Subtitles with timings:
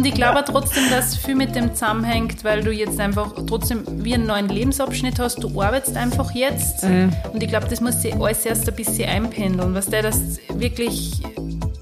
[0.00, 4.14] Und ich glaube trotzdem, dass viel mit dem zusammenhängt, weil du jetzt einfach trotzdem wie
[4.14, 5.42] einen neuen Lebensabschnitt hast.
[5.42, 6.84] Du arbeitest einfach jetzt.
[6.84, 7.12] Mhm.
[7.34, 9.74] Und ich glaube, das muss sich alles erst ein bisschen einpendeln.
[9.74, 10.18] Was der das
[10.54, 11.20] wirklich,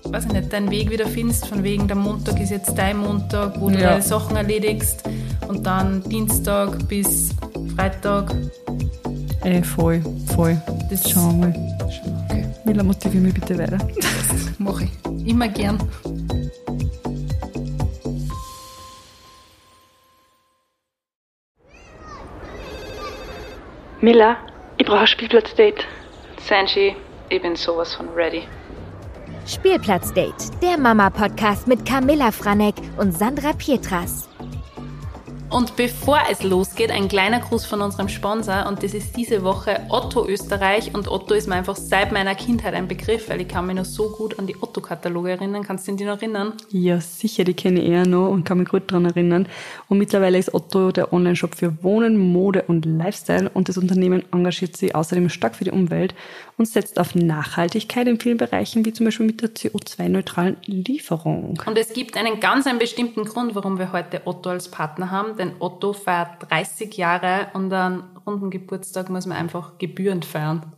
[0.07, 3.61] weiß ich nicht, deinen Weg wieder findest, von wegen der Montag ist jetzt dein Montag,
[3.61, 3.91] wo du Ja.
[3.91, 5.05] deine Sachen erledigst.
[5.47, 7.29] Und dann Dienstag bis
[7.77, 8.35] Freitag.
[9.45, 10.03] Ey, voll,
[10.35, 10.61] voll.
[10.91, 11.77] Das Schauen wir mal.
[12.29, 13.79] Okay, Mila, motivier mich bitte weiter.
[14.59, 15.25] mache ich.
[15.31, 15.79] Immer gern.
[24.01, 24.37] Miller,
[24.77, 25.85] ich brauche ein Spielplatzdate.
[26.41, 26.95] Sanji,
[27.31, 28.45] ich bin sowas von ready.
[29.45, 34.28] Spielplatzdate, der Mama-Podcast mit Camilla Franek und Sandra Pietras.
[35.51, 39.81] Und bevor es losgeht, ein kleiner Gruß von unserem Sponsor und das ist diese Woche
[39.89, 43.67] Otto Österreich und Otto ist mir einfach seit meiner Kindheit ein Begriff, weil ich kann
[43.67, 45.63] mich noch so gut an die Otto-Kataloge erinnern.
[45.63, 46.53] Kannst du dich noch erinnern?
[46.69, 49.49] Ja, sicher, die kenne ich eher noch und kann mich gut daran erinnern.
[49.89, 54.77] Und mittlerweile ist Otto der Online-Shop für Wohnen, Mode und Lifestyle und das Unternehmen engagiert
[54.77, 56.15] sich außerdem stark für die Umwelt
[56.59, 61.63] und setzt auf Nachhaltigkeit in vielen Bereichen, wie zum Beispiel mit der CO2-neutralen Lieferung.
[61.65, 65.37] Und es gibt einen ganz einen bestimmten Grund, warum wir heute Otto als Partner haben,
[65.37, 70.73] denn Otto feiert 30 Jahre und einen runden Geburtstag muss man einfach gebührend feiern.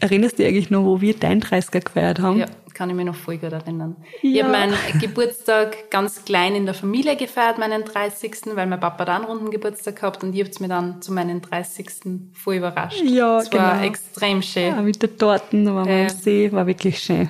[0.00, 2.38] Erinnerst du dich eigentlich noch, wo wir dein 30er gefeiert haben?
[2.38, 3.96] Ja, kann ich mich noch voll gut erinnern.
[4.22, 4.44] Ich Ja.
[4.44, 9.16] habe meinen Geburtstag ganz klein in der Familie gefeiert, meinen 30., weil mein Papa da
[9.16, 12.30] einen runden Geburtstag gehabt und ihr habt mir dann zu meinen 30.
[12.32, 13.02] voll überrascht.
[13.04, 13.86] Ja, das war genau.
[13.86, 14.68] extrem schön.
[14.68, 17.28] Ja, mit der Torten, da waren wir am See, war wirklich schön.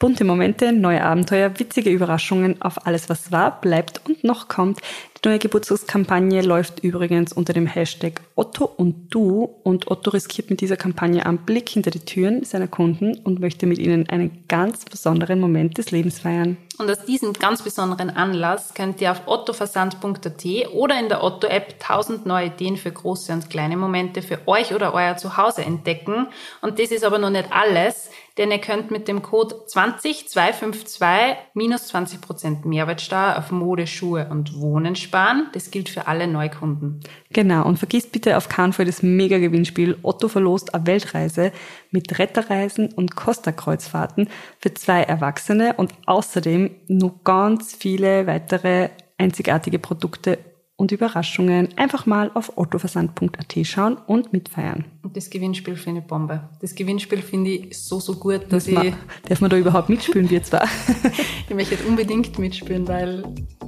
[0.00, 4.80] Bunte Momente, neue Abenteuer, witzige Überraschungen auf alles, was war, bleibt und noch kommt.
[5.22, 10.62] Die neue Geburtstagskampagne läuft übrigens unter dem Hashtag Otto und du und Otto riskiert mit
[10.62, 14.86] dieser Kampagne einen Blick hinter die Türen seiner Kunden und möchte mit ihnen einen ganz
[14.86, 16.56] besonderen Moment des Lebens feiern.
[16.78, 22.24] Und aus diesem ganz besonderen Anlass könnt ihr auf ottoversand.at oder in der Otto-App tausend
[22.24, 26.28] neue Ideen für große und kleine Momente für euch oder euer Zuhause entdecken.
[26.62, 28.08] Und das ist aber noch nicht alles,
[28.40, 34.96] denn ihr könnt mit dem Code 20252 minus 20% Mehrwertsteuer auf Mode, Schuhe und Wohnen
[34.96, 35.48] sparen.
[35.52, 37.00] Das gilt für alle Neukunden.
[37.34, 39.98] Genau, und vergisst bitte auf keinen Fall das Mega-Gewinnspiel.
[40.02, 41.52] Otto verlost eine Weltreise
[41.90, 50.38] mit Retterreisen und Costa-Kreuzfahrten für zwei Erwachsene und außerdem noch ganz viele weitere einzigartige Produkte
[50.80, 51.68] und Überraschungen.
[51.76, 54.86] Einfach mal auf ottoversand.at schauen und mitfeiern.
[55.02, 56.48] Und das Gewinnspiel finde ich Bombe.
[56.60, 58.84] Das Gewinnspiel finde ich so, so gut, dass ich, Ma-
[59.28, 60.64] Darf man da überhaupt mitspielen, wir zwar?
[61.48, 63.24] ich möchte unbedingt mitspielen, weil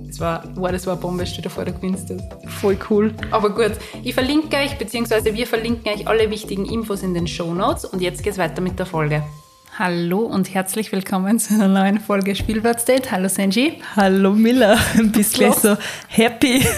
[0.09, 2.23] es war, wow, das war eine Bombe, stell dir vor, du gewinnst das.
[2.61, 3.15] Voll cool.
[3.31, 3.73] Aber gut,
[4.03, 8.01] ich verlinke euch, beziehungsweise wir verlinken euch alle wichtigen Infos in den Show Notes und
[8.01, 9.23] jetzt geht's weiter mit der Folge.
[9.79, 13.11] Hallo und herzlich willkommen zu einer neuen Folge Spielplatzdate.
[13.11, 13.81] Hallo Senji.
[13.97, 14.79] Hallo Miller,
[15.15, 15.77] bist gleich so
[16.09, 16.63] happy.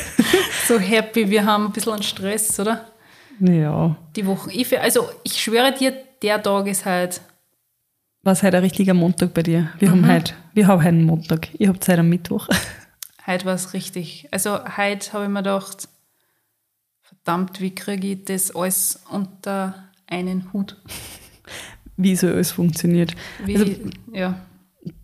[0.69, 2.87] So happy, wir haben ein bisschen Stress, oder?
[3.41, 4.50] Ja, Die Woche.
[4.53, 7.21] Ich, also ich schwöre dir, der Tag ist halt,
[8.22, 9.71] war heute ein richtiger Montag bei dir?
[9.78, 11.49] Wir haben heute, wir haben heute einen Montag.
[11.59, 12.49] Ihr habt Zeit am Mittwoch.
[13.26, 14.28] heute war es richtig.
[14.31, 15.88] Also heute habe ich mir gedacht,
[17.03, 20.76] verdammt, wie kriege ich das alles unter einen Hut?
[21.97, 23.15] Wie so alles funktioniert.
[23.44, 23.72] Wie, Also,
[24.12, 24.41] ja.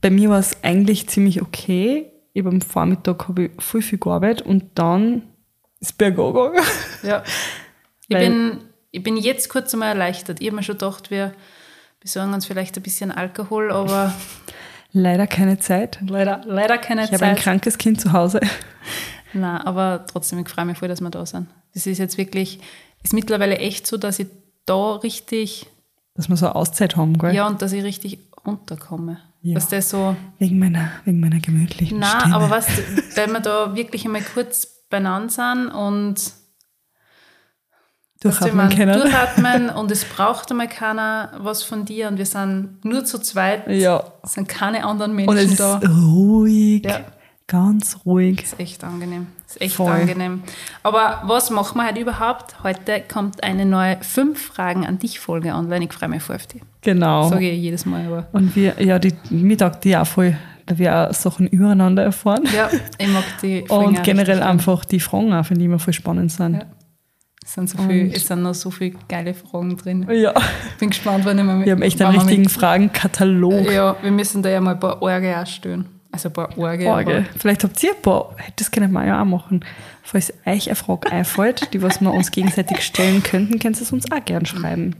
[0.00, 2.06] bei mir war es eigentlich ziemlich okay.
[2.32, 5.22] Ich hab am Vormittag habe ich voll viel gearbeitet und dann
[5.80, 6.64] ist bergab gegangen.
[7.02, 7.22] Ja.
[8.12, 8.58] Ich bin,
[8.90, 10.40] ich bin jetzt kurz einmal erleichtert.
[10.40, 11.32] Ich habe mir schon gedacht, wir
[12.00, 14.12] besorgen uns vielleicht ein bisschen Alkohol, aber
[14.92, 16.00] Leider keine Zeit.
[16.08, 17.44] leider, leider keine Ich habe ein Zeit.
[17.44, 18.40] krankes Kind zu Hause.
[19.32, 21.46] Nein, aber trotzdem, ich freue mich voll, dass wir da sind.
[21.72, 22.58] Das ist jetzt wirklich,
[23.04, 24.26] ist mittlerweile echt so, dass ich
[24.66, 25.66] da richtig,
[26.20, 27.34] Dass wir so eine Auszeit haben, gell?
[27.34, 29.20] ja, und dass ich richtig runterkomme.
[29.40, 29.54] Ja.
[29.54, 32.34] Dass das so, Wegen meiner, wegen meiner gemütlichen na, Stimme.
[32.36, 32.68] aber was,
[33.16, 36.32] weil wir da wirklich einmal kurz beieinander sind und
[38.20, 39.00] Durchatmen können.
[39.00, 43.66] Durchatmen und es braucht einmal keiner was von dir und wir sind nur zu zweit.
[43.68, 44.12] Ja.
[44.22, 45.78] Es sind keine anderen Und Menschen es ist da.
[45.78, 46.84] ruhig.
[46.84, 47.00] Ja.
[47.50, 48.44] Ganz ruhig.
[48.44, 49.26] ist echt angenehm.
[49.48, 49.90] ist echt Voll.
[49.90, 50.44] angenehm.
[50.84, 52.62] Aber was machen wir heute überhaupt?
[52.62, 55.86] Heute kommt eine neue fünf Fragen an dich Folge online.
[55.86, 56.60] Ich freue mich voll auf die.
[56.82, 57.28] Genau.
[57.28, 58.28] Sage ich jedes Mal, aber.
[58.30, 62.44] Und wir, ja, die Mittag, die auch voll, da wir auch Sachen übereinander erfahren.
[62.54, 66.30] Ja, ich mag die Und generell einfach die Fragen auch, finde ich immer voll spannend
[66.30, 66.54] sind.
[66.54, 66.66] Ja.
[67.44, 70.06] Es sind, so viel, es sind noch so viele geile Fragen drin.
[70.08, 70.34] Ja.
[70.78, 71.66] Bin gespannt, wann ich mal mit.
[71.66, 73.68] Wir haben echt einen richtigen Fragenkatalog.
[73.72, 75.99] Ja, wir müssen da ja mal ein paar Orge auch stellen.
[76.12, 76.84] Also ein paar Orge.
[76.84, 77.26] Frage.
[77.38, 79.64] Vielleicht habt ihr ein paar, das können wir ja auch machen.
[80.02, 83.92] Falls euch eine Frage einfällt, die was wir uns gegenseitig stellen könnten, könnt ihr es
[83.92, 84.96] uns auch gern schreiben.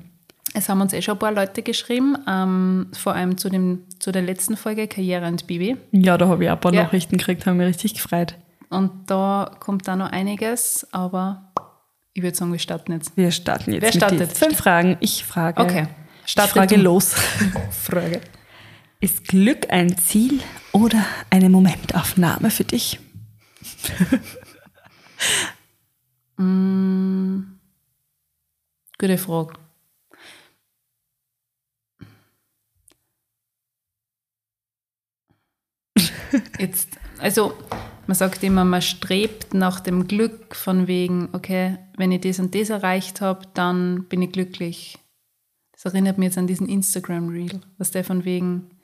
[0.55, 4.11] Es haben uns eh schon ein paar Leute geschrieben, ähm, vor allem zu, dem, zu
[4.13, 5.77] der letzten Folge Karriere und Bibi.
[5.93, 6.83] Ja, da habe ich auch ein paar Ja.
[6.85, 8.35] Nachrichten gekriegt, haben mich richtig gefreut.
[8.69, 11.53] und da kommt da noch einiges, aber
[12.15, 13.17] ich würde sagen, wir starten jetzt.
[13.17, 14.37] Wir starten jetzt Wer startet?
[14.37, 14.97] fünf Fragen.
[15.01, 15.61] Ich frage.
[15.63, 15.87] Okay.
[16.25, 16.83] Ich Starte frage du.
[16.83, 17.15] los.
[17.71, 18.21] Frage.
[19.03, 20.41] Ist Glück ein Ziel
[20.73, 23.01] oder eine Momentaufnahme für dich?
[28.99, 29.55] Gute Frage.
[36.59, 37.55] Jetzt, also
[38.07, 42.55] man sagt immer, man strebt nach dem Glück von wegen, okay, wenn ich das und
[42.55, 44.99] das erreicht habe, dann bin ich glücklich.
[45.73, 48.80] Das erinnert mich jetzt an diesen Instagram-Reel, was der von wegen,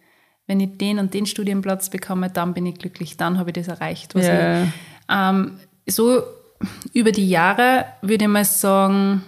[0.47, 3.69] wenn ich den und den Studienplatz bekomme, dann bin ich glücklich, dann habe ich das
[3.69, 4.65] erreicht, Ja.
[4.65, 4.69] ich
[5.09, 5.59] ähm,
[5.89, 6.23] so
[6.93, 9.23] über die Jahre würde ich mal sagen,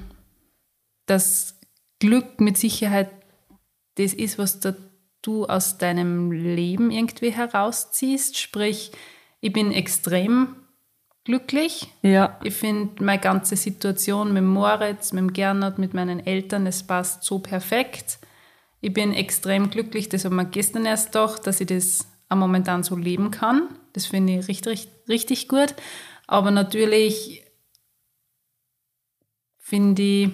[1.06, 1.58] dass
[1.98, 3.10] Glück mit Sicherheit
[3.96, 4.74] das ist, was da
[5.22, 8.38] du aus deinem Leben irgendwie herausziehst.
[8.38, 8.92] Sprich,
[9.40, 10.54] ich bin extrem
[11.24, 11.88] glücklich.
[12.02, 12.38] Ja.
[12.42, 17.40] Ich finde meine ganze Situation mit Moritz, mit Gernot, mit meinen Eltern, es passt so
[17.40, 18.18] perfekt.
[18.80, 22.82] Ich bin extrem glücklich, das hat mir gestern erst gedacht, dass ich das auch momentan
[22.82, 23.68] so leben kann.
[23.92, 25.74] Das finde ich richtig, richtig, gut.
[26.26, 27.42] Aber natürlich
[29.58, 30.30] finde ich,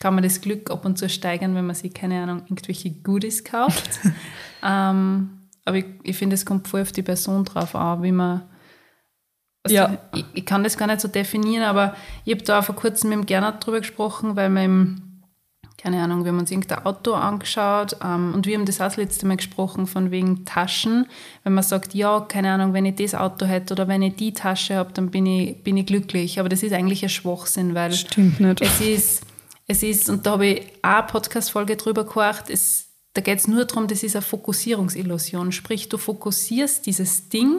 [0.00, 3.44] kann man das Glück ab und zu steigern, wenn man sich, keine Ahnung, irgendwelche Goodies
[3.44, 4.00] kauft.
[4.62, 5.30] ähm,
[5.64, 8.42] aber ich, ich finde, es kommt voll auf die Person drauf an, wie man.
[9.62, 9.98] Also Ja.
[10.14, 13.18] ich, ich kann das gar nicht so definieren, aber ich habe da vor kurzem mit
[13.18, 15.13] dem Gernot drüber gesprochen, weil wir im,
[15.84, 18.96] keine Ahnung, wir haben uns irgendein Auto angeschaut ähm, und wir haben das auch das
[18.96, 21.04] letzte Mal gesprochen von wegen Taschen.
[21.42, 24.32] Wenn man sagt, ja, keine Ahnung, wenn ich das Auto hätte oder wenn ich die
[24.32, 26.40] Tasche habe, dann bin ich, bin ich glücklich.
[26.40, 28.62] Aber das ist eigentlich ein Schwachsinn, weil Stimmt nicht.
[28.62, 29.26] es ist,
[29.66, 33.46] es ist, und da habe ich auch eine Podcast-Folge drüber gehört, es, da geht es
[33.46, 35.52] nur darum, das ist eine Fokussierungsillusion.
[35.52, 37.56] Sprich, du fokussierst dieses Ding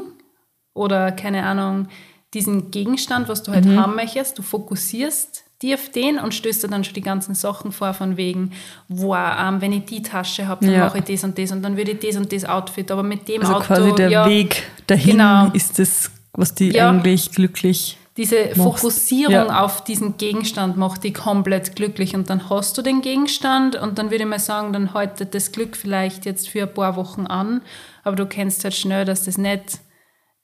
[0.74, 1.90] oder, keine Ahnung,
[2.34, 6.68] diesen Gegenstand, was du halt haben möchtest, du fokussierst die auf den und stößt dir
[6.68, 8.52] dann schon die ganzen Sachen vor, von wegen,
[8.90, 10.86] wow, ähm, wenn ich die Tasche habe, dann Ja.
[10.86, 13.28] mache ich das und das und dann würde ich das und das Outfit, aber mit
[13.28, 15.48] dem Also Auto, quasi der ja, Weg dahin Genau.
[15.54, 16.90] ist das, was die Ja.
[16.90, 17.98] eigentlich glücklich.
[18.18, 18.62] diese machst.
[18.82, 19.64] Fokussierung Ja.
[19.66, 24.10] auf diesen Gegenstand macht dich komplett glücklich und dann hast du den Gegenstand und dann
[24.10, 27.62] würde ich mal sagen, dann haltet das Glück vielleicht jetzt für ein paar Wochen an,
[28.06, 29.80] aber du kennst halt schnell, dass das nicht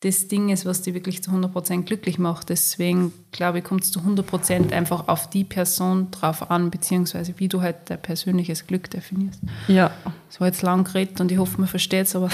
[0.02, 2.50] das Ding ist, was dich wirklich zu 100% glücklich macht.
[2.50, 7.48] Deswegen glaube ich, kommt es zu 100% einfach auf die Person drauf an, beziehungsweise wie
[7.48, 9.40] du halt dein persönliches Glück definierst.
[9.68, 9.92] Ja.
[10.28, 12.30] Das war jetzt lang geredet und ich hoffe, man versteht es, aber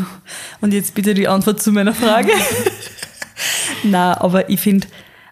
[0.62, 2.32] Und jetzt bitte die Antwort zu meiner Frage.
[3.82, 4.86] Na, aber ich finde,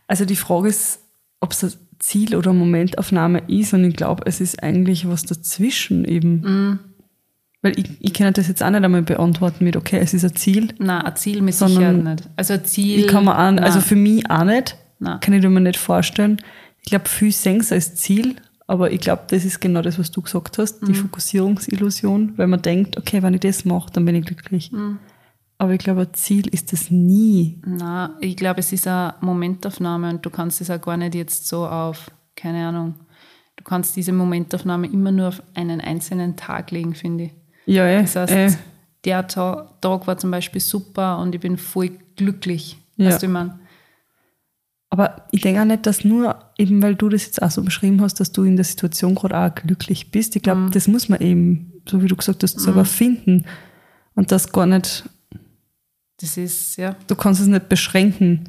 [0.07, 1.01] also die Frage ist,
[1.41, 6.41] ob es Ziel oder Momentaufnahme ist und ich glaube, es ist eigentlich was dazwischen eben.
[6.41, 6.79] Mhm.
[7.63, 10.35] Weil ich, ich kann das jetzt auch nicht einmal beantworten mit, okay, es ist ein
[10.35, 10.73] Ziel.
[10.79, 12.29] nein, ein Ziel mit Sicherheit nicht.
[12.37, 13.01] Also ein Ziel...
[13.01, 13.59] Ich kann mir auch, nein.
[13.59, 14.77] also für mich auch nicht.
[14.99, 15.21] Nein.
[15.21, 16.41] Kann ich mir nicht vorstellen.
[16.83, 18.37] Ich glaube, viel sehen als Ziel,
[18.67, 20.87] aber ich glaube, das ist genau das, was du gesagt hast, Mhm.
[20.87, 24.73] die Fokussierungsillusion, weil man denkt, okay, wenn ich das mache, dann bin ich glücklich.
[24.73, 24.99] Mhm.
[25.59, 27.61] Aber ich glaube, ein Ziel ist das nie.
[27.67, 31.47] Na, ich glaube, es ist eine Momentaufnahme und du kannst es auch gar nicht jetzt
[31.47, 32.95] so auf, keine Ahnung,
[33.57, 37.31] du kannst diese Momentaufnahme immer nur auf einen einzelnen Tag legen, finde ich.
[37.71, 38.51] Ja, eh, Das heißt, eh.
[39.05, 42.77] der Ta- Tag war zum Beispiel super und ich bin voll glücklich.
[42.97, 43.07] Ja.
[43.07, 43.55] Weißt du, ich mein?
[44.93, 48.01] Aber ich denke auch nicht, dass nur, eben weil du das jetzt auch so beschrieben
[48.01, 50.35] hast, dass du in der Situation gerade auch glücklich bist.
[50.35, 50.45] Ich Mhm.
[50.45, 53.47] glaube, das muss man eben, so wie du gesagt hast, selber finden.
[54.15, 55.05] Und das gar nicht,
[56.21, 58.49] Das ist, ja, du kannst es nicht beschränken.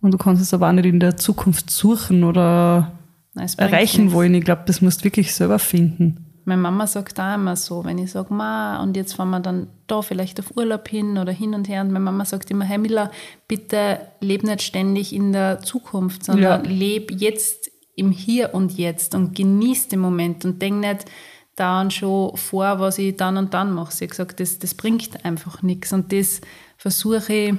[0.00, 2.92] Und du kannst es aber auch nicht in der Zukunft suchen oder
[3.34, 4.34] nein, erreichen wollen.
[4.34, 6.23] Ich glaube, das musst du wirklich selber finden.
[6.46, 9.68] Meine Mama sagt auch immer so, wenn ich sage, Ma, und jetzt fahren wir dann
[9.86, 11.80] da vielleicht auf Urlaub hin oder hin und her.
[11.80, 13.10] Und meine Mama sagt immer, hey Miller,
[13.48, 16.70] bitte leb nicht ständig in der Zukunft, sondern Ja.
[16.70, 21.06] leb jetzt im Hier und Jetzt und genieß den Moment und denk nicht
[21.56, 23.92] dann schon vor, was ich dann und dann mache.
[23.94, 25.92] Sie hat gesagt, das, das bringt einfach nichts.
[25.92, 26.40] Und das
[26.76, 27.54] versuche ich,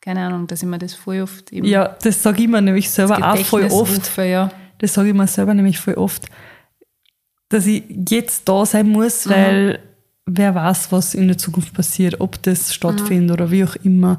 [0.00, 3.16] keine Ahnung, dass ich mir das voll oft Ja, das sage ich mir nämlich selber
[3.18, 3.72] auch voll oft.
[3.92, 4.50] rufe, ja.
[4.78, 6.26] Das sage ich mir selber nämlich voll oft,
[7.48, 9.30] dass ich jetzt da sein muss, Mhm.
[9.30, 9.78] weil
[10.26, 14.18] wer weiß, was in der Zukunft passiert, ob das stattfindet oder wie auch immer.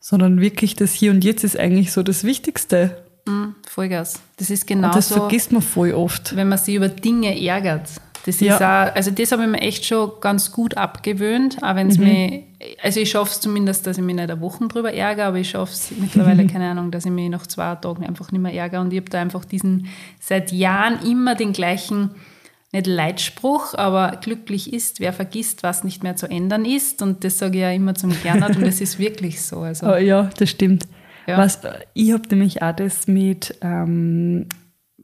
[0.00, 3.02] Sondern wirklich das Hier und Jetzt ist eigentlich so das Wichtigste.
[3.26, 4.20] Mhm, Vollgas.
[4.36, 6.36] Das ist Und das vergisst man voll oft.
[6.36, 7.88] wenn man sich über Dinge ärgert.
[8.26, 8.54] Das Ja.
[8.54, 11.96] ist auch, also das habe ich mir echt schon ganz gut abgewöhnt, auch wenn es
[11.98, 12.04] Mhm.
[12.04, 12.42] mir,
[12.82, 15.50] also ich schaffe es zumindest, dass ich mich nicht eine Woche drüber ärgere, aber ich
[15.50, 18.80] schaffe es mittlerweile, keine Ahnung, dass ich mich nach zwei Tagen einfach nicht mehr ärgere
[18.80, 19.86] und ich habe da einfach diesen,
[20.20, 22.10] seit Jahren immer den gleichen
[22.74, 27.00] nicht Leitspruch, aber glücklich ist, wer vergisst, was nicht mehr zu ändern ist.
[27.00, 29.60] Und das sage ich ja immer zum Gernot und das ist wirklich so.
[29.60, 30.86] Also, Oh, ja, das stimmt.
[31.26, 31.38] Ja.
[31.38, 31.60] Was,
[31.94, 34.46] ich habe nämlich auch das mit, ähm,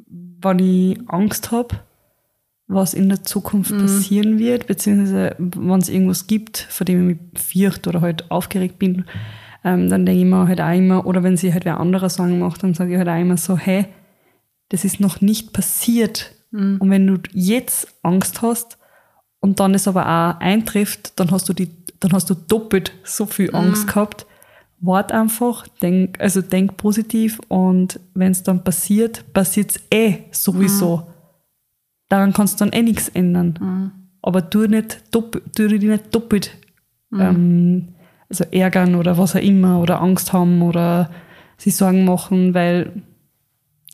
[0.07, 1.81] wenn ich Angst habe,
[2.67, 7.43] was in der Zukunft passieren wird, beziehungsweise wenn es irgendwas gibt, vor dem ich mich
[7.43, 9.07] fürchte oder halt aufgeregt bin,
[9.65, 12.39] ähm, dann denke ich mir halt auch immer, oder wenn sie halt wer anderer Sorgen
[12.39, 13.87] macht, dann sage ich halt auch immer so, hey,
[14.69, 16.33] das ist noch nicht passiert.
[16.80, 18.78] Und wenn du jetzt Angst hast
[19.40, 23.26] und dann es aber auch eintrifft, dann hast du die, dann hast du doppelt so
[23.26, 24.26] viel Angst gehabt.
[24.80, 31.07] Wart einfach, denk, also denk positiv und wenn es dann passiert, passiert es eh sowieso.
[32.09, 33.92] Daran kannst du dann eh nichts ändern.
[34.23, 36.57] Aber tu nicht doppelt, tu dich nicht doppelt
[37.12, 37.88] ähm,
[38.28, 41.11] also ärgern oder was auch immer oder Angst haben oder
[41.59, 43.02] sich Sorgen machen, weil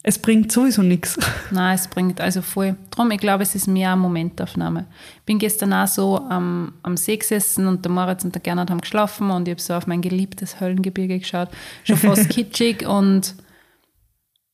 [0.08, 1.18] es bringt sowieso nichts.
[1.50, 2.76] Nein, es bringt also voll.
[2.92, 4.86] Drum, ich glaube, es ist mehr eine Momentaufnahme.
[5.16, 8.70] Ich bin gestern auch so am, am See gesessen und der Moritz und der Gernot
[8.70, 11.48] haben geschlafen und ich habe so auf mein geliebtes Höllengebirge geschaut.
[11.82, 13.34] Schon fast kitschig und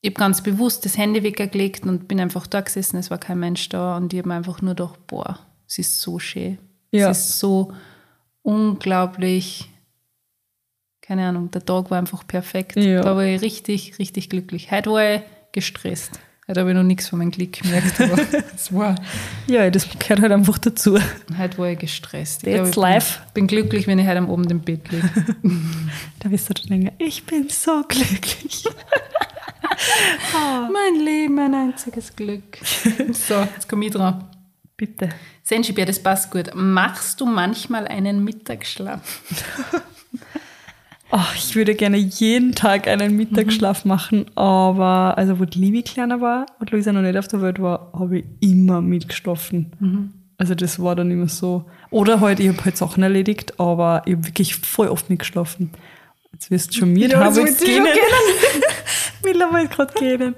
[0.01, 2.97] ich habe ganz bewusst das Handy weggelegt und bin einfach da gesessen.
[2.97, 6.01] Es war kein Mensch da und ich habe mir einfach nur gedacht, boah, es ist
[6.01, 6.57] so schön.
[6.89, 7.11] Ja.
[7.11, 7.71] Es ist so
[8.41, 9.69] unglaublich,
[10.99, 12.75] keine Ahnung, der Tag war einfach perfekt.
[12.75, 13.03] Ja.
[13.03, 14.71] Da war ich richtig, richtig glücklich.
[14.71, 15.21] Heute war ich
[15.53, 16.19] gestresst.
[16.45, 18.17] Heute habe ich noch nichts von meinem Glück gemerkt, aber
[18.55, 18.95] es war,
[19.47, 20.99] Ja, das gehört halt einfach dazu.
[21.37, 22.45] heute war ich gestresst.
[22.45, 23.19] Ich That's glaube, ich life.
[23.33, 25.09] Bin, bin glücklich, wenn ich heute am Abend im Bett liege.
[26.19, 28.63] Da wirst du dann denken, ich bin so glücklich.
[30.71, 32.57] mein Leben, mein einziges Glück.
[33.13, 34.25] So, jetzt komme ich dran.
[34.75, 35.09] Bitte.
[35.43, 36.51] Senschibär, das passt gut.
[36.55, 39.21] Machst du manchmal einen Mittagsschlaf?
[41.15, 46.21] Oh, ich würde gerne jeden Tag einen Mittagsschlaf machen, aber also wo die Livi kleiner
[46.21, 49.71] war und Luisa noch nicht auf der Welt war, habe ich immer mitgeschlafen.
[50.39, 51.65] Also das war dann immer so.
[51.91, 55.69] Oder halt, ich habe halt Sachen erledigt, aber ich habe wirklich voll oft mitgeschlafen.
[56.31, 57.85] Jetzt wirst du schon mit, das habe ich gehen.
[59.23, 60.33] Mittlerweile gerade gehen.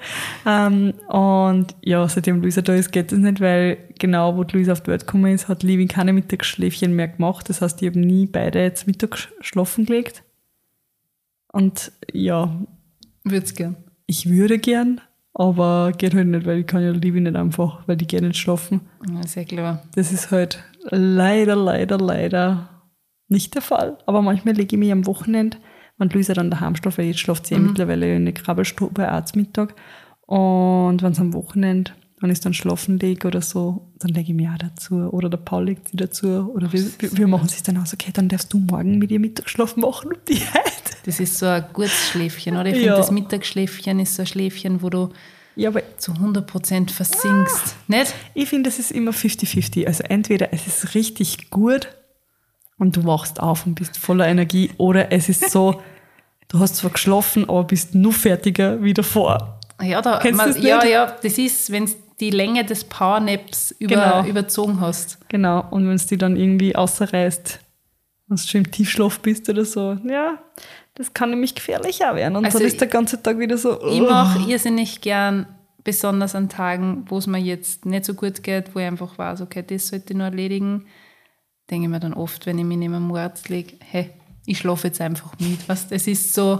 [0.45, 4.73] Ähm, und ja, seitdem Luisa da ist, geht es nicht, weil genau, wo die Luisa
[4.73, 7.47] auf die Welt gekommen ist, hat Livi keine Mittagsschläfchen mehr gemacht.
[7.47, 10.24] Das heißt, ich habe nie beide jetzt Mittag schlafen gelegt.
[11.55, 12.53] Und ja,
[13.23, 13.77] Würd's gern.
[14.07, 14.99] ich würde gern,
[15.33, 18.35] aber geht halt nicht, weil ich kann ja Livi nicht einfach, weil die geht nicht
[18.37, 18.81] schlafen.
[19.09, 19.81] Ja, sehr klar.
[19.95, 22.69] Das ist halt leider, leider, leider
[23.29, 23.97] nicht der Fall.
[24.05, 25.57] Aber manchmal lege ich mich am Wochenende,
[25.97, 29.23] wenn Luisa dann daheim schläft, weil jetzt schläft sie ja mittlerweile in der Krabbelstube auch
[29.23, 29.75] zum Mittag.
[30.27, 34.35] Und wenn es am Wochenende, wenn ich dann schlafen lege oder so, dann lege ich
[34.35, 34.95] mich auch dazu.
[35.11, 36.51] Oder der Paul legt sie dazu.
[36.53, 39.75] Oder wir, wir, machen es dann aus, okay, dann darfst du morgen mit ihr Mittagsschlaf
[39.75, 40.95] machen und die heute.
[41.05, 42.67] Das ist so ein gutes Schläfchen, oder?
[42.67, 42.97] Ich finde, Ja.
[42.97, 45.09] das Mittagsschläfchen ist so ein Schläfchen, wo du
[45.55, 47.75] Ja, aber zu 100% versinkst.
[47.87, 48.13] Nicht?
[48.33, 49.85] Ich finde, es ist immer 50-50.
[49.85, 51.89] Also entweder es ist richtig gut
[52.77, 55.81] und du wachst auf und bist voller Energie oder es ist so,
[56.47, 59.59] du hast zwar geschlafen, aber bist nur fertiger wie davor.
[59.81, 64.25] Ja, da, man, ja, ja, das ist, wenn die Länge des Powernaps über, Genau.
[64.25, 65.17] überzogen hast.
[65.29, 65.65] Genau.
[65.71, 67.59] Und wenn es die dann irgendwie außerreißt,
[68.27, 70.39] wenn du schon im Tiefschlaf bist oder so, ja,
[70.95, 72.37] das kann nämlich gefährlich auch werden.
[72.37, 74.09] Und Also dann ist der ganze Tag wieder so, Ich oh.
[74.09, 75.45] mache irrsinnig gern,
[75.83, 79.41] besonders an Tagen, wo es mir jetzt nicht so gut geht, wo ich einfach weiß,
[79.41, 80.85] okay, das sollte ich noch erledigen,
[81.69, 84.09] denke ich mir dann oft, wenn ich mich neben dem Arzt lege, hey,
[84.47, 85.67] ich schlafe jetzt einfach mit.
[85.69, 86.59] Was, das ist so,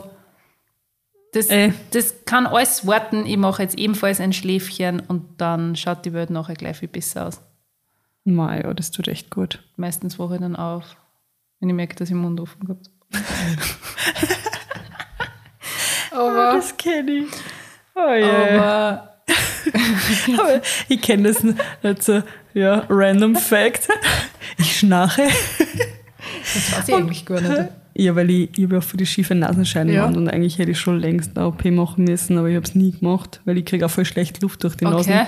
[1.36, 1.72] das, Äh.
[1.92, 3.26] das kann alles warten.
[3.26, 7.28] Ich mache jetzt ebenfalls ein Schläfchen und dann schaut die Welt nachher gleich viel besser
[7.28, 7.42] aus.
[8.24, 9.64] Mei, ja, das tut echt gut.
[9.76, 10.96] Meistens wache ich dann auf,
[11.60, 13.24] wenn ich merke, dass ich den Mund offen gehabt habe.
[16.12, 17.28] aber, Das kenne ich.
[17.96, 18.56] Oh yeah.
[18.60, 19.12] aber
[20.40, 22.22] Aber ich kenne das nicht so,
[22.54, 23.88] ja, random Fact.
[24.58, 25.24] Ich schnarche.
[25.24, 27.70] das weiß ich eigentlich gar nicht.
[27.98, 30.22] Ja, weil ich, ich habe ja für die schiefe Nasenscheidenwand Ja.
[30.22, 32.92] und eigentlich hätte ich schon längst eine OP machen müssen, aber ich habe es nie
[32.92, 35.10] gemacht, weil ich kriege auch voll schlecht Luft durch die Nase.
[35.12, 35.26] Okay.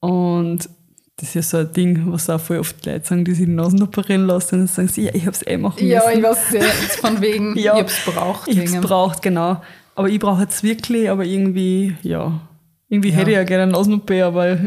[0.00, 0.68] Und
[1.16, 3.52] das ist ja so ein Ding, was auch voll oft Leute sagen, die sich die
[3.52, 5.88] Nasen operieren lassen und dann sagen sie, ja, ich habe es eh machen müssen.
[5.88, 6.38] Ja, ich weiß.
[6.52, 7.74] Jetzt von wegen, Ja.
[7.76, 8.48] ich hab's braucht.
[8.48, 9.62] Ich hab's wegen- braucht, genau.
[9.94, 12.40] Aber ich brauche es wirklich, aber irgendwie, ja.
[12.88, 13.14] Irgendwie Ja.
[13.16, 14.58] hätte ich ja gerne eine Nasen-OP, aber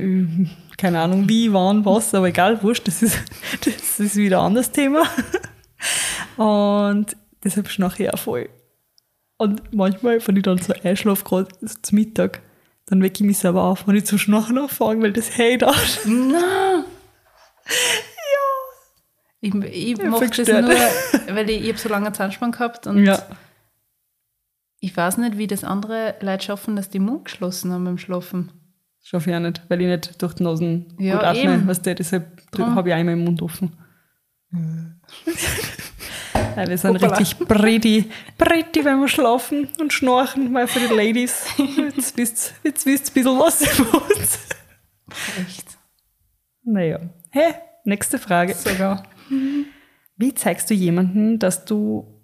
[0.77, 3.20] keine Ahnung wie, wann, was, aber egal, wurscht, das ist,
[3.65, 5.03] das ist wieder ein anderes Thema.
[6.38, 8.50] Und deshalb schnarche ich auch voll.
[9.38, 11.48] Und manchmal, wenn ich dann so einschlafe, gerade
[11.82, 12.41] zum Mittag,
[12.88, 15.74] dann wecke ich mich selber auf, wenn ich zum Schnarchen anfange, weil das hey da.
[19.39, 23.06] Ich, ich Ja, mache das nur, weil ich, ich habe so lange Zahnspann gehabt und
[23.06, 23.22] Ja.
[24.79, 28.51] ich weiß nicht, wie das andere Leute schaffen, dass die Mund geschlossen haben beim Schlafen.
[29.03, 31.67] Schaffe ich auch nicht, weil ich nicht durch die Nasen Ja, gut atme.
[31.67, 33.77] Weißt du, deshalb habe ich auch immer den Mund offen.
[36.56, 37.17] ja, wir sind Hoppala.
[37.17, 41.46] richtig pretty, pretty, wenn wir schlafen und schnarchen, weil für die Ladies.
[41.96, 44.39] Jetzt wisst ihr jetzt wisst ein bisschen was über uns.
[45.39, 45.77] Echt.
[46.63, 47.00] Naja.
[47.29, 48.53] Hey, nächste Frage.
[48.53, 49.03] Sogar.
[50.17, 52.22] Wie zeigst du jemanden, dass du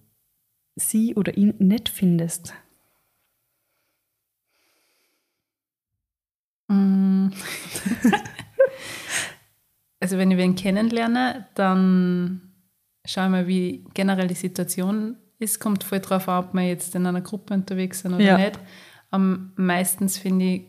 [0.75, 2.53] sie oder ihn nett findest?
[6.67, 7.29] Mm.
[10.00, 12.42] also wenn ich wen kennenlerne, dann
[13.05, 15.60] schaue ich mal, wie generell die Situation ist.
[15.60, 18.38] Kommt voll drauf an, ob wir jetzt in einer Gruppe unterwegs sind oder Ja.
[18.38, 18.60] nicht.
[19.12, 20.62] Am meistens, finde ich,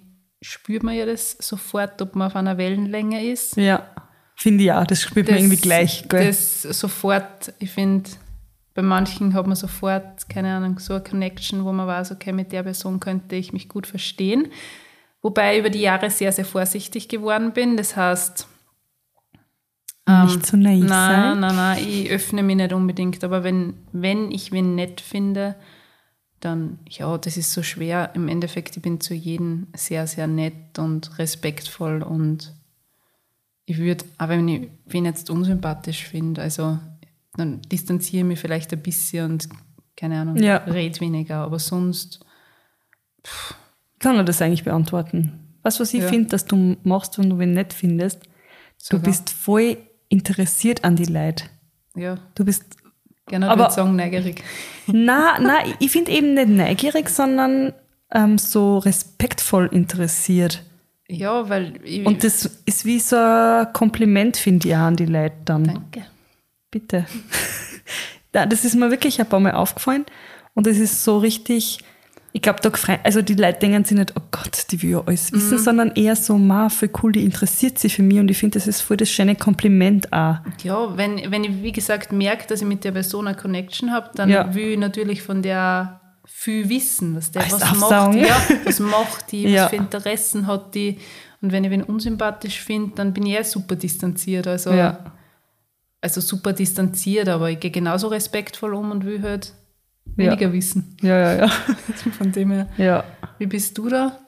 [0.43, 3.57] spürt man ja das sofort, ob man auf einer Wellenlänge ist.
[3.57, 3.89] Ja,
[4.37, 4.85] finde ich auch.
[4.87, 6.07] Das spürt man irgendwie gleich.
[6.09, 6.27] Gell?
[6.27, 8.11] Das sofort, ich finde,
[8.75, 12.53] bei manchen hat man sofort, keine Ahnung, so eine Connection, wo man weiß, okay, mit
[12.53, 14.49] der Person könnte ich mich gut verstehen.
[15.23, 17.79] Wobei ich über die Jahre sehr, sehr vorsichtig geworden bin.
[17.79, 18.47] Das heißt,
[20.07, 21.41] Nicht so naiv nein, sein.
[21.41, 23.25] nein, nein, ich öffne mich nicht unbedingt.
[23.25, 25.55] Aber wenn, wenn ich wen nett finde,
[26.41, 28.11] dann, ja, das ist so schwer.
[28.15, 32.53] Im Endeffekt, ich bin zu jedem sehr, sehr nett und respektvoll und
[33.65, 36.79] ich würde, aber wenn ich wen jetzt unsympathisch finde, also
[37.37, 39.49] dann distanziere ich mich vielleicht ein bisschen und
[39.97, 40.57] keine Ahnung, Ja.
[40.59, 42.21] red weniger, aber sonst,
[44.01, 45.41] kann er das eigentlich beantworten?
[45.63, 46.09] Du, was ich Ja.
[46.09, 48.23] finde, dass du machst, wenn du wen nett findest?
[48.25, 49.05] Du Sogar.
[49.05, 49.79] bist voll
[50.15, 51.45] interessiert an die Leute.
[51.97, 52.65] ja, Du bist,
[53.27, 54.43] gerne Aber- würde ich sagen, neugierig.
[54.87, 57.73] na, na, ich finde eben nicht neugierig, sondern
[58.13, 60.63] ähm, so respektvoll interessiert.
[61.09, 65.07] Ja, weil ich, Und das ist wie so ein Kompliment, finde ich, auch an die
[65.07, 65.65] Leute dann.
[65.65, 66.05] danke.
[66.71, 67.07] Bitte.
[68.33, 70.05] Das ist mir wirklich ein paar Mal aufgefallen.
[70.55, 71.79] Und es ist so richtig,
[72.37, 72.71] ich glaube, da
[73.05, 75.37] also die Leute denken sich nicht, oh Gott, die will ja alles Mhm.
[75.37, 78.59] wissen, sondern eher so, ma, voll cool, die interessiert sich für mich und ich finde,
[78.59, 80.39] das ist voll das schöne Kompliment auch.
[80.65, 84.11] Ja, wenn, wenn ich, wie gesagt, merke, dass ich mit der Person eine Connection habe,
[84.17, 84.53] dann Ja.
[84.53, 89.45] will ich natürlich von der viel wissen, was der was macht, ja, was macht die,
[89.45, 89.65] Ja.
[89.65, 90.99] was für Interessen hat die.
[91.41, 94.49] Und wenn ich wen unsympathisch finde, dann bin ich eher super distanziert.
[94.49, 95.13] Also, Ja.
[96.01, 99.53] also super distanziert, aber ich gehe genauso respektvoll um und will halt
[100.17, 100.31] Ja.
[100.33, 100.97] weniger wissen.
[101.03, 101.49] Ja, ja, ja.
[102.19, 103.05] Von dem her, ja.
[103.39, 104.19] wie bist du da?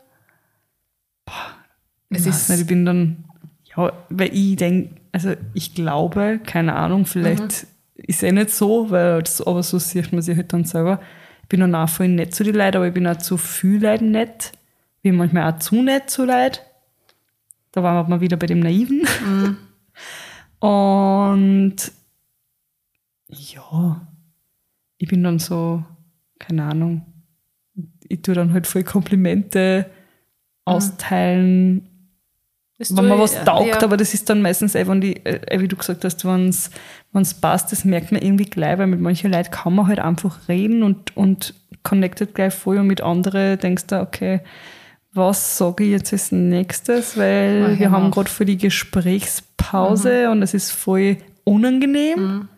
[2.11, 3.25] Es ist, nicht, ich bin dann,
[3.77, 8.03] ja, weil ich denke, also ich glaube, keine Ahnung, vielleicht Mhm.
[8.05, 11.01] ist eh nicht so, weil das, aber so sieht man sich halt dann selber.
[11.43, 13.83] Ich bin dann auch voll nett zu den Leuten, aber ich bin auch zu viel
[13.83, 14.53] Leuten nett.
[14.99, 16.59] Ich bin manchmal auch zu nett zu Leuten.
[17.73, 19.07] Da waren wir wieder bei dem Naiven.
[19.25, 19.57] Mhm.
[20.67, 21.77] Und
[23.29, 24.07] ja,
[24.99, 25.83] ich bin dann so,
[26.39, 27.03] keine Ahnung,
[28.09, 29.87] ich tue dann halt voll Komplimente
[30.65, 31.89] austeilen,
[32.79, 33.83] das wenn man was taugt, ja.
[33.83, 37.35] aber das ist dann meistens eh, wenn die, äh, wie du gesagt hast, wenn es
[37.35, 40.83] passt, das merkt man irgendwie gleich, weil mit manchen Leuten kann man halt einfach reden
[40.83, 44.41] und, und connected gleich voll und mit anderen denkst du, okay,
[45.13, 50.53] was sage ich jetzt als nächstes, weil wir haben gerade voll die Gesprächspause und es
[50.53, 52.19] ist voll unangenehm.
[52.19, 52.49] Wa-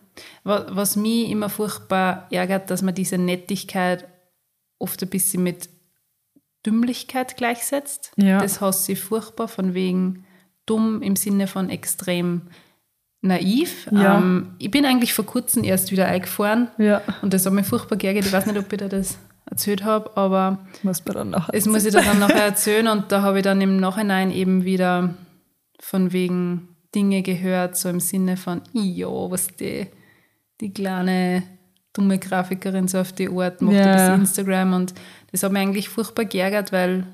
[0.44, 4.06] Was mich immer furchtbar ärgert, dass man diese Nettigkeit
[4.78, 5.68] oft ein bisschen mit
[6.64, 8.12] Dümmlichkeit gleichsetzt.
[8.16, 8.40] Ja.
[8.40, 10.24] Das hasse ich furchtbar, von wegen
[10.66, 12.42] dumm im Sinne von extrem
[13.20, 13.88] naiv.
[13.90, 14.18] Ja.
[14.18, 17.96] Ähm, ich bin eigentlich vor kurzem erst wieder eingefahren Ja, und das hat mich furchtbar
[17.96, 18.26] geärgert.
[18.26, 19.18] Ich weiß nicht, ob ich dir das
[19.50, 23.22] erzählt habe, aber muss man dann das muss ich dir dann nachher erzählen und da
[23.22, 25.14] habe ich dann im Nachhinein eben wieder
[25.80, 29.86] von wegen Dinge gehört, so im Sinne von, ja, was die,
[30.60, 31.42] die kleine
[31.92, 34.20] dumme Grafikerin so auf die Art macht, Ja, ein bisschen.
[34.20, 34.94] Instagram und
[35.32, 37.06] das hat mich eigentlich furchtbar geärgert, weil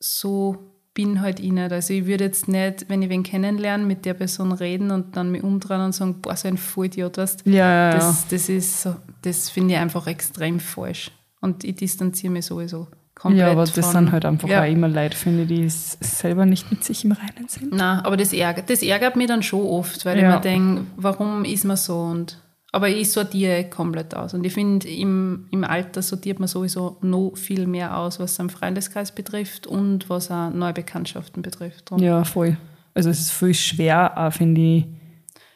[0.00, 0.56] so
[0.94, 1.72] bin halt ich nicht.
[1.72, 5.30] Also ich würde jetzt nicht, wenn ich wen kennenlerne, mit der Person reden und dann
[5.30, 8.96] mich umdrehen und sagen, boah, so ein Vollidiot, weißt ja, ja, das, das ist so,
[9.22, 11.10] das finde ich einfach extrem falsch.
[11.40, 13.40] Und ich distanziere mich sowieso komplett.
[13.40, 14.62] ja, aber das von, sind halt einfach ja.
[14.62, 17.72] auch immer Leute, finde ich, die selber nicht mit sich im Reinen sind.
[17.72, 20.28] Nein, aber das ärgert, das ärgert mich dann schon oft, weil Ja.
[20.28, 21.98] ich mir denke, warum ist man so?
[22.00, 22.38] Und,
[22.74, 24.32] aber ich sortiere komplett aus.
[24.32, 28.48] Und ich finde, im, im Alter sortiert man sowieso noch viel mehr aus, was am
[28.48, 31.90] Freundeskreis betrifft und was auch neue Bekanntschaften betrifft.
[31.90, 31.98] Drum.
[31.98, 32.56] Ja, voll.
[32.94, 34.84] Also es ist viel schwer, auch, finde ich,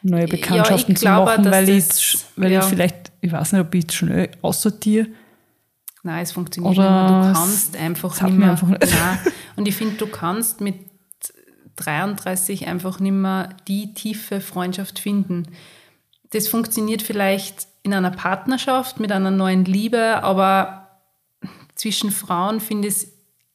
[0.03, 2.59] neue Bekanntschaften zu glaube, machen, dass weil, ich, weil ja.
[2.59, 5.07] ich vielleicht, ich weiß nicht, ob ich schnell aussortiere.
[6.03, 7.33] Nein, es funktioniert Oder nicht mehr.
[7.33, 8.51] Du kannst einfach nicht mehr.
[8.51, 8.93] einfach nicht.
[9.55, 10.75] Und ich finde, du kannst mit
[11.77, 15.47] 33 einfach nicht mehr die tiefe Freundschaft finden.
[16.31, 20.87] Das funktioniert vielleicht in einer Partnerschaft mit einer neuen Liebe, aber
[21.75, 23.07] zwischen Frauen finde ich es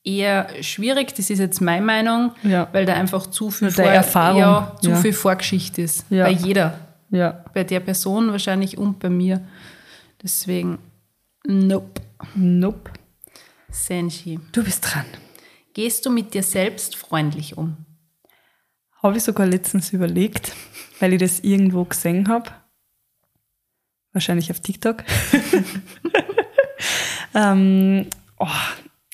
[0.04, 1.14] eher schwierig.
[1.14, 2.68] Das ist jetzt meine Meinung, Ja.
[2.72, 4.96] weil da einfach zu viel, Erfahrung, ja, zu ja.
[4.96, 6.08] viel Vorgeschichte ist.
[6.08, 6.78] Bei jeder.
[7.52, 9.46] Bei der Person wahrscheinlich und bei mir.
[10.22, 10.78] Deswegen,
[11.46, 12.00] nope.
[12.34, 12.90] Nope.
[13.70, 14.38] Senshi.
[14.52, 15.04] Du bist dran.
[15.74, 17.76] Gehst du mit dir selbst freundlich um?
[19.02, 20.52] Habe ich sogar letztens überlegt,
[21.00, 22.50] weil ich das irgendwo gesehen habe.
[24.12, 25.04] Wahrscheinlich auf TikTok.
[27.34, 28.06] ähm,
[28.38, 28.46] oh,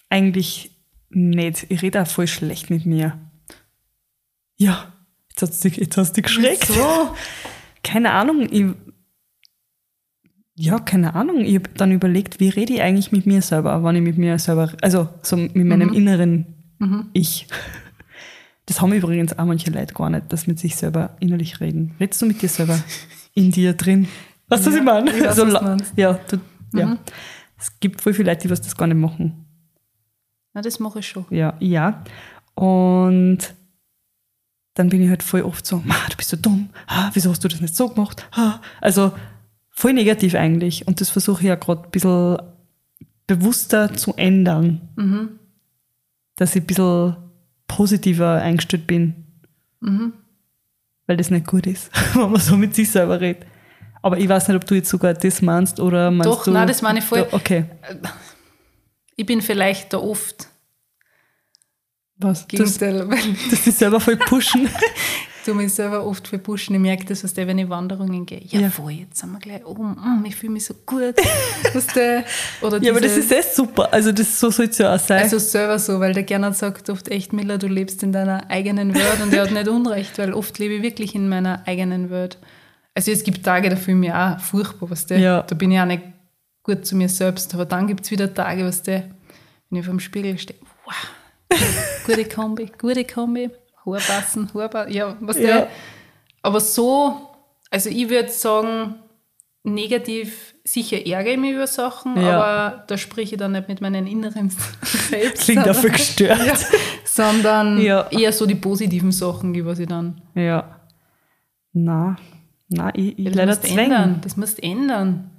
[0.09, 0.73] eigentlich
[1.11, 1.67] nicht.
[1.69, 3.19] Ich rede auch voll schlecht mit mir.
[4.57, 4.93] Ja,
[5.31, 6.67] jetzt hast du, jetzt hast du dich geschreckt.
[6.67, 7.15] So.
[7.83, 8.49] Keine Ahnung.
[8.51, 8.67] Ich,
[10.57, 11.41] ja, keine Ahnung.
[11.43, 14.39] Ich habe dann überlegt, wie rede ich eigentlich mit mir selber, wenn ich mit mir
[14.39, 16.47] selber, also so mit meinem inneren
[17.13, 17.47] Ich.
[18.67, 21.95] Das haben übrigens auch manche Leute gar nicht, dass mit sich selber innerlich reden.
[22.01, 22.79] Redest du mit dir selber
[23.35, 24.09] in dir drin?
[24.49, 25.11] Weißt du, was ich meine?
[25.11, 26.41] ich weiß, so, was ja, du,
[26.75, 26.97] ja.
[27.59, 29.45] Es gibt voll viele Leute, die was das gar nicht machen.
[30.55, 31.27] Na, das mache ich schon.
[31.31, 32.03] Ja, ja.
[32.55, 33.39] Und
[34.75, 37.43] dann bin ich halt voll oft so, "Ma, du bist so dumm, ah, wieso hast
[37.45, 38.27] du das nicht so gemacht?
[38.33, 38.61] Ah.
[38.81, 39.13] Also
[39.71, 40.87] voll negativ eigentlich.
[40.87, 42.39] Und das versuche ich ja gerade ein bisschen
[43.27, 44.89] bewusster zu ändern.
[44.97, 45.29] Mhm.
[46.37, 47.17] Dass ich ein bisschen
[47.67, 49.15] positiver eingestellt bin.
[49.81, 50.13] Mhm.
[51.07, 53.47] Weil das nicht gut ist, wenn man so mit sich selber redet.
[54.03, 56.51] Aber ich weiß nicht, ob du jetzt sogar das meinst oder meinst Doch, du...
[56.51, 57.27] nein, das meine ich voll.
[57.31, 57.65] Okay.
[59.17, 60.49] Ich bin vielleicht da oft
[62.19, 62.47] Was?
[62.47, 63.19] Das, Gegenteil, weil
[63.51, 64.69] dass die selber voll pushen.
[65.49, 66.75] tu mich selber oft verpushen.
[66.75, 68.43] Ich merke das, was der, wenn ich Wanderungen gehe.
[68.49, 68.71] Ja, Ja.
[68.71, 69.93] voll, jetzt sind wir gleich oben.
[69.93, 71.15] Mm, ich fühle mich so gut.
[71.73, 72.25] was der,
[72.61, 73.93] oder ja, aber das ist echt super.
[73.93, 75.23] Also das, so soll es ja auch sein.
[75.23, 78.95] Also selber so, weil der Gernot sagt oft echt, Miller, du lebst in deiner eigenen
[78.95, 82.39] Welt und er hat nicht Unrecht, weil oft lebe ich wirklich in meiner eigenen Welt.
[82.99, 85.43] Also es gibt Tage, da fühle ich mich auch furchtbar, was der, Ja.
[85.43, 86.03] da bin ich auch nicht
[86.65, 89.05] gut zu mir selbst, aber dann gibt es wieder Tage, was der,
[89.71, 90.95] wenn ich vor dem Spiegel stehe, wow,
[92.07, 93.51] gute Kombi, gute Kombi,
[93.87, 95.67] Haar passen, Haar passen, ja, was der, Ja.
[96.43, 97.31] aber so,
[97.71, 98.97] also ich würde sagen,
[99.63, 102.43] negativ, sicher ärgere ich mich über Sachen, Ja.
[102.43, 104.51] aber da spreche ich dann nicht mit meinen inneren
[104.83, 105.45] Selbst.
[105.45, 106.39] Klingt sondern- dafür gestört.
[106.47, 106.55] ja,
[107.05, 108.09] sondern Ja.
[108.11, 110.21] eher so die positiven Sachen, die was ich dann.
[110.35, 110.81] Ja.
[111.73, 112.17] Na,
[112.69, 113.87] na, ich, ich Das leider musst ändern.
[113.89, 114.21] zwängen.
[114.23, 115.31] Das musst ändern.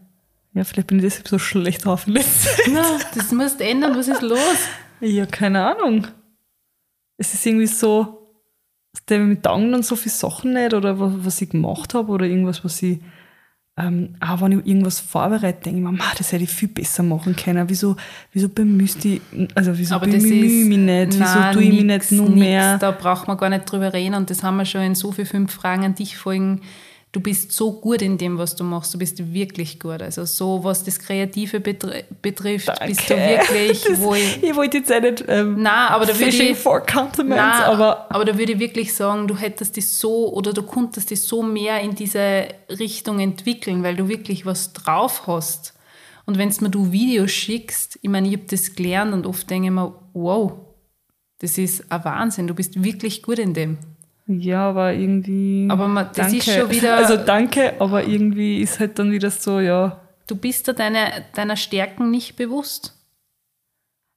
[0.53, 1.99] Ja, vielleicht bin ich deshalb so schlecht Zeit.
[2.71, 2.83] Na,
[3.15, 3.95] das musst ändern.
[3.95, 4.39] Was ist los?
[4.99, 6.07] Ja, keine Ahnung.
[7.17, 8.27] Es ist irgendwie so,
[8.93, 12.11] dass der mit taugen dann so viele Sachen nicht oder was, was ich gemacht habe
[12.11, 12.99] oder irgendwas, was ich,
[13.77, 17.03] ähm, auch wenn ich irgendwas vorbereite, denke ich mir, "Ma, das hätte ich viel besser
[17.03, 17.69] machen können.
[17.69, 17.95] Wieso,
[18.33, 19.21] wieso bemühst ich,
[19.53, 21.13] also wieso Aber bemühe ich mich nicht?
[21.13, 22.39] Wieso Nein, tue ich mich nix, nicht nur nix.
[22.39, 22.77] mehr?
[22.79, 24.15] Da braucht man gar nicht drüber reden.
[24.15, 26.61] Und das haben wir schon in so vielen fünf Fragen an dich folgen.
[27.11, 28.93] Du bist so gut in dem, was du machst.
[28.93, 29.99] Du bist wirklich gut.
[30.03, 34.55] Also so, was das Kreative betr betrifft, bist du wirklich, Das- wo ich.
[34.55, 36.57] wollte jetzt auch nicht ähm, Nein, aber da würde fishing ich.
[36.57, 40.53] for compliments, Nein, aber aber da würde ich wirklich sagen, du hättest dich so oder
[40.53, 45.73] du konntest dich so mehr in diese Richtung entwickeln, weil du wirklich was drauf hast.
[46.27, 49.69] Und wenn mir du Videos schickst, ich meine, ich habe das gelernt und oft denke
[49.69, 50.51] ich mir, wow,
[51.39, 53.79] das ist ein Wahnsinn, du bist wirklich gut in dem.
[54.31, 55.67] Ja, aber irgendwie.
[55.71, 56.37] Aber man- das danke.
[56.37, 59.99] ist schon wieder- Also danke, aber irgendwie ist halt dann wieder so, ja.
[60.27, 62.95] Du bist dir deine, deiner Stärken nicht bewusst.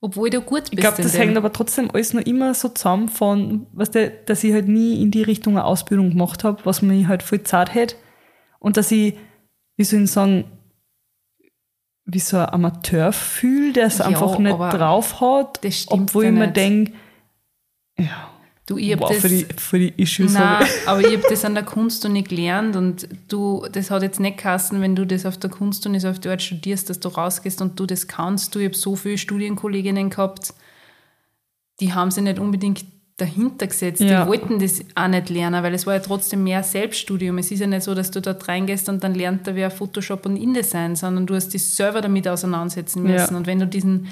[0.03, 3.09] Obwohl du gut bist Ich glaube, das hängt aber trotzdem alles noch immer so zusammen
[3.09, 6.83] von, weißt du, dass ich halt nie in die Richtung eine Ausbildung gemacht habe, was
[6.83, 7.95] mich halt voll zart hätte.
[8.59, 9.17] Und dass ich,
[9.77, 10.45] wie soll ich sagen,
[12.05, 16.27] wie so ein Amateur fühle, der es Ja, einfach nicht drauf hat, das stimmt obwohl
[16.27, 16.93] ich mir denke,
[17.97, 18.29] ja,
[18.67, 20.33] du, ich wow, das, für die, für die Issues.
[20.33, 24.39] Nein, aber ich habe das an der Kunstuni gelernt und du, das hat jetzt nicht
[24.39, 27.79] geheißen, wenn du das auf der Kunstuni so auf dort studierst, dass du rausgehst und
[27.79, 28.55] du das kannst.
[28.55, 30.55] Du, ich habe so viele Studienkolleginnen gehabt,
[31.81, 32.85] die haben sich nicht unbedingt
[33.17, 34.01] dahinter gesetzt.
[34.01, 34.23] Ja.
[34.25, 37.39] Die wollten das auch nicht lernen, weil es war ja trotzdem mehr Selbststudium.
[37.39, 40.27] Es ist ja nicht so, dass du dort reingehst und dann lernt da wer Photoshop
[40.27, 43.21] und InDesign, sondern du hast dich selber damit auseinandersetzen Ja.
[43.21, 43.37] müssen.
[43.37, 44.09] Und wenn du diesen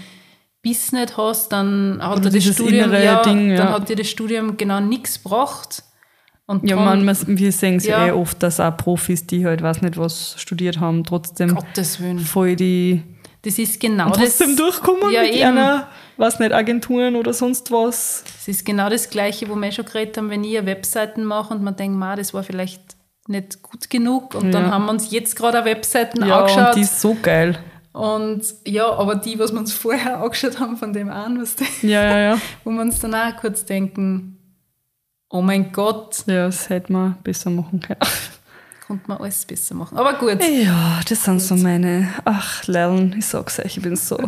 [0.62, 3.57] Biss nicht hast, dann hat dir das Studium, ja, Ding, ja.
[3.57, 5.85] dann hat dir das Studium genau nichts gebracht.
[6.46, 8.07] Und Ja, man, wir sehen es Ja.
[8.09, 12.18] eh oft, dass auch Profis, die halt, weiß nicht was, studiert haben, trotzdem Gottes Willen.
[12.18, 13.03] voll die
[13.42, 14.57] Das ist genau und trotzdem das.
[14.57, 15.44] durchkommen ja, mit eben.
[15.44, 15.87] einer,
[16.18, 18.25] weiß nicht, Agenturen oder sonst was.
[18.27, 21.62] Das ist genau das Gleiche, wo wir schon geredet haben, wenn ich Webseiten mache und
[21.62, 22.83] man denkt, ma, das war vielleicht
[23.29, 24.35] nicht gut genug.
[24.35, 24.70] Und dann Ja.
[24.73, 26.66] haben wir uns jetzt gerade Webseiten Ja, angeschaut.
[26.66, 27.59] und die ist so geil.
[27.92, 32.03] Und ja, aber die, was wir uns vorher angeschaut haben von dem an, was Ja,
[32.05, 32.38] ja, ja.
[32.64, 34.38] wo wir uns dann auch kurz denken,
[35.29, 37.98] oh mein Gott, Ja, das hätte man besser machen können.
[38.87, 39.98] konnte man alles besser machen.
[39.98, 44.18] Aber gut, Ja, das sind so meine, ach, Lernen, ich sag's euch, ich bin so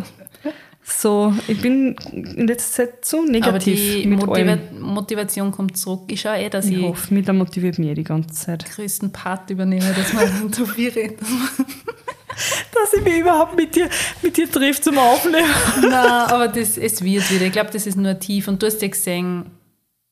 [0.85, 4.81] So, ich bin in letzter Zeit so negativ Aber die mit Motiva allem.
[4.81, 6.01] Motivation kommt zurück.
[6.11, 8.65] Ich schaue eh, dass Ich ich, hoffe, mit der motiviert mich eh die ganze Zeit.
[8.65, 11.19] den größten Part übernehme, dass man viel redet.
[12.73, 13.89] Dass ich mich überhaupt mit dir,
[14.21, 15.49] mit dir trifft zum Aufnehmen.
[15.81, 17.45] Nein, aber das, es wird wieder.
[17.45, 18.47] Ich glaube, das ist nur tief.
[18.47, 19.45] Und du hast ja gesehen,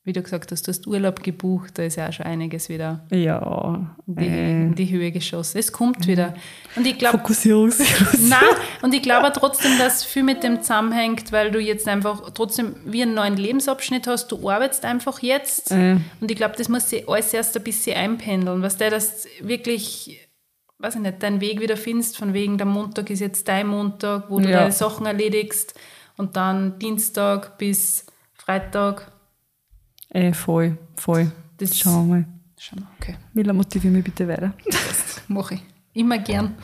[0.04, 3.06] wie du gesagt hast, du hast Urlaub gebucht, da ist ja auch schon einiges wieder
[3.12, 3.88] Ja.
[4.08, 5.58] in die, Äh, in die Höhe geschossen.
[5.58, 6.34] Es kommt wieder.
[6.74, 8.28] Und ich glaube, Fokussierungsillusion.
[8.28, 8.40] Nein,
[8.82, 13.02] und ich glaube trotzdem, dass viel mit dem zusammenhängt, weil du jetzt einfach trotzdem wie
[13.02, 14.26] einen neuen Lebensabschnitt hast.
[14.32, 15.70] Du arbeitest einfach jetzt.
[15.70, 15.98] Äh.
[16.20, 18.60] Und ich glaube, das muss sich alles erst ein bisschen einpendeln.
[18.62, 20.18] Was der das wirklich,
[20.82, 24.28] weiß ich nicht, deinen Weg wieder findest, von wegen der Montag ist jetzt dein Montag,
[24.30, 24.60] wo du Ja.
[24.60, 25.74] deine Sachen erledigst.
[26.16, 29.10] Und dann Dienstag bis Freitag.
[30.10, 31.30] Äh, voll, voll.
[31.58, 32.24] Das Schauen wir mal.
[32.58, 34.52] Schon, okay, Mila, motivier mich bitte weiter.
[35.28, 35.62] mache ich.
[35.94, 36.54] Immer gern.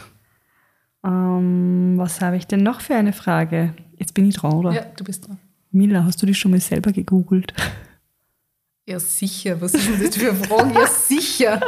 [1.05, 3.75] Ähm, was habe ich denn noch für eine Frage?
[3.97, 4.73] Jetzt bin ich dran, oder?
[4.73, 5.39] Ja, du bist dran.
[5.71, 7.53] Mila, hast du dich schon mal selber gegoogelt?
[8.87, 9.61] Ja, sicher.
[9.61, 10.75] Was ist denn das für eine Frage?
[10.75, 11.61] Ja, sicher.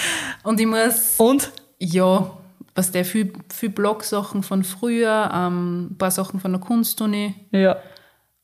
[0.42, 1.50] Und ich muss, Und?
[1.78, 2.30] Ja,
[2.74, 7.76] was der viel, viel Blog-Sachen von früher, ähm, ein paar Sachen von der Kunstuni, Ja.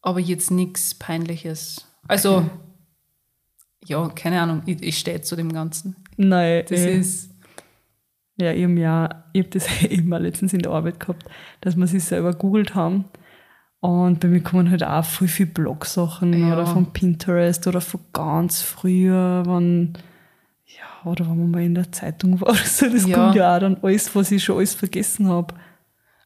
[0.03, 1.87] aber jetzt nichts Peinliches.
[2.09, 2.49] Also,
[3.87, 5.97] ja, keine Ahnung, ich, ich stehe zu dem Ganzen.
[6.17, 6.65] Nein.
[6.69, 7.31] Das äh, ist,
[8.37, 11.25] Ja, ich habe ja, ich hab das eben mal letztens in der Arbeit gehabt,
[11.61, 13.05] dass wir sich selber googelt haben.
[13.81, 16.55] Und bei mir kommen halt auch voll viel Blogsachen Ja.
[16.55, 19.93] oder von Pinterest oder von ganz früher, wann,
[20.67, 22.89] ja, oder wenn man mal in der Zeitung war so.
[22.89, 23.17] Das Ja.
[23.17, 25.55] kommt ja auch dann alles, was ich schon alles vergessen habe.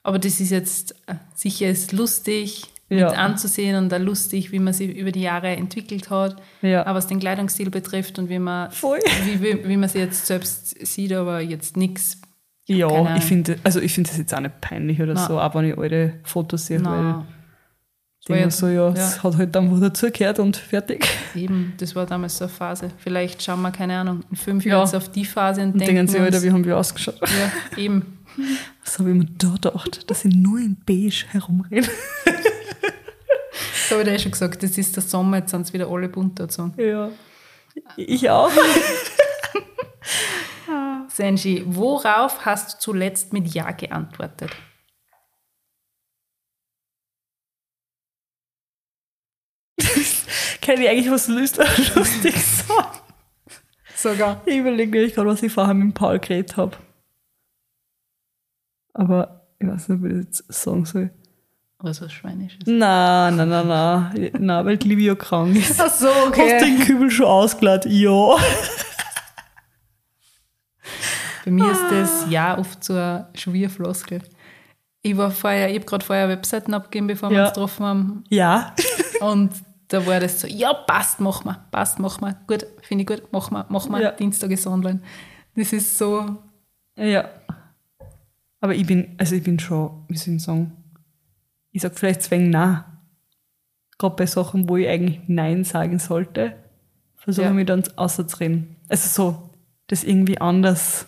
[0.03, 3.09] aber das ist jetzt äh, sicher ist lustig Ja.
[3.11, 6.87] mit anzusehen und auch lustig, wie man sich über die Jahre entwickelt hat, Ja.
[6.87, 9.01] auch was den Kleidungsstil betrifft und wie man, Voll.
[9.27, 12.21] wie, wie, wie man sie jetzt selbst sieht, aber jetzt nichts
[12.67, 15.27] Ja, ich finde, also ich finde das jetzt auch nicht peinlich oder Nein.
[15.29, 17.25] so, auch wenn ich alte Fotos sehe, weil Nein.
[17.29, 17.38] ich
[18.29, 18.93] denke mir so, ja, ja.
[18.93, 21.07] es hat halt dann wohl dazugehört und fertig.
[21.35, 22.91] Eben, das war damals so eine Phase.
[22.99, 24.79] Vielleicht schauen wir, keine Ahnung, in fünf Ja.
[24.79, 27.19] Jahren auf die Phase und, Und denken denken sie, Alter, wie haben wir ausgeschaut?
[27.21, 28.19] ja, eben.
[28.85, 31.89] Was habe ich mir da gedacht, dass ich nur in beige herumrede?
[33.91, 35.89] Das habe ich dir eh schon gesagt, das ist der Sommer, jetzt sind es wieder
[35.89, 36.71] alle bunt dazu.
[36.77, 37.09] Ja.
[37.97, 38.51] Ich auch.
[41.09, 44.51] Senji, worauf hast du zuletzt mit Ja geantwortet?
[50.69, 51.57] Kann ich eigentlich was Lust
[51.95, 52.89] lustig sagen?
[53.97, 54.43] Sogar.
[54.45, 56.77] Ich überlege nämlich gerade, was ich vorher mit Paul geredet habe.
[58.93, 61.11] Aber ich weiß nicht, ob ich das jetzt sagen soll.
[61.79, 62.59] Was was Schweinisches.
[62.67, 64.31] Nein, nein, nein, nein.
[64.39, 65.81] Nein, weil die Livia krank ist.
[65.81, 67.91] Ach so, Hast du den Kübel schon ausgeladen?
[67.91, 68.37] Ja.
[71.47, 74.21] Bei mir ist das Ja oft so eine Schwierfloskel.
[75.01, 77.45] Ich war vorher, ich habe gerade vorher Webseiten abgegeben, bevor wir Ja.
[77.45, 78.25] uns getroffen haben.
[78.29, 78.75] Ja.
[79.21, 79.53] Und
[79.89, 82.37] da war das so, ja, passt, mach mal, passt, mach mal.
[82.47, 84.03] Gut, finde ich gut, mach mal, mach mal.
[84.03, 84.11] Ja.
[84.13, 85.01] Dienstag ist online.
[85.55, 86.37] Das ist so,
[86.97, 87.29] Ja.
[88.61, 90.73] Aber ich bin, also ich bin schon, wie soll ich sagen,
[91.71, 92.85] ich sag vielleicht zwingen Nein.
[93.99, 96.57] Gerade bei Sachen, wo ich eigentlich Nein sagen sollte,
[97.17, 97.51] versuche Ja.
[97.51, 98.77] ich mich dann auszureden.
[98.89, 99.51] Also so,
[99.87, 101.07] das irgendwie anders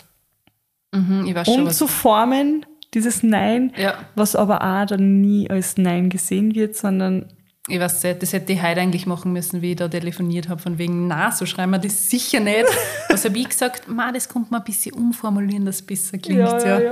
[0.93, 1.81] mhm, ich weiß schon, was.
[1.83, 7.33] umzuformen, dieses Nein, Ja, was aber auch dann nie als Nein gesehen wird, sondern
[7.71, 10.61] ich weiß nicht, das hätte ich heute eigentlich machen müssen, wie ich da telefoniert habe,
[10.61, 12.67] von wegen, na, so schreiben wir das sicher nicht.
[13.09, 13.89] Was habe ich gesagt?
[13.89, 16.41] Ma, das kommt mal ein bisschen umformulieren, dass es besser klingt.
[16.41, 16.91] Ja,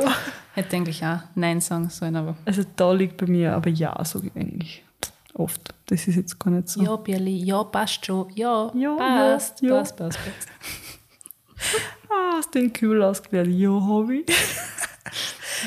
[0.54, 4.14] Hätte eigentlich auch Nein sagen sollen, aber Also da liegt bei mir aber Ja, ich
[4.36, 4.84] eigentlich
[5.34, 5.74] oft.
[5.86, 6.82] Das ist jetzt gar nicht so.
[6.82, 9.78] ja, Birli, ja, passt schon, ja, Ja, passt, ja, ja.
[9.78, 10.48] passt, passt, passt.
[12.10, 13.48] Ah, hast den Kübel ausgewählt?
[13.48, 14.26] Ja, habe ich.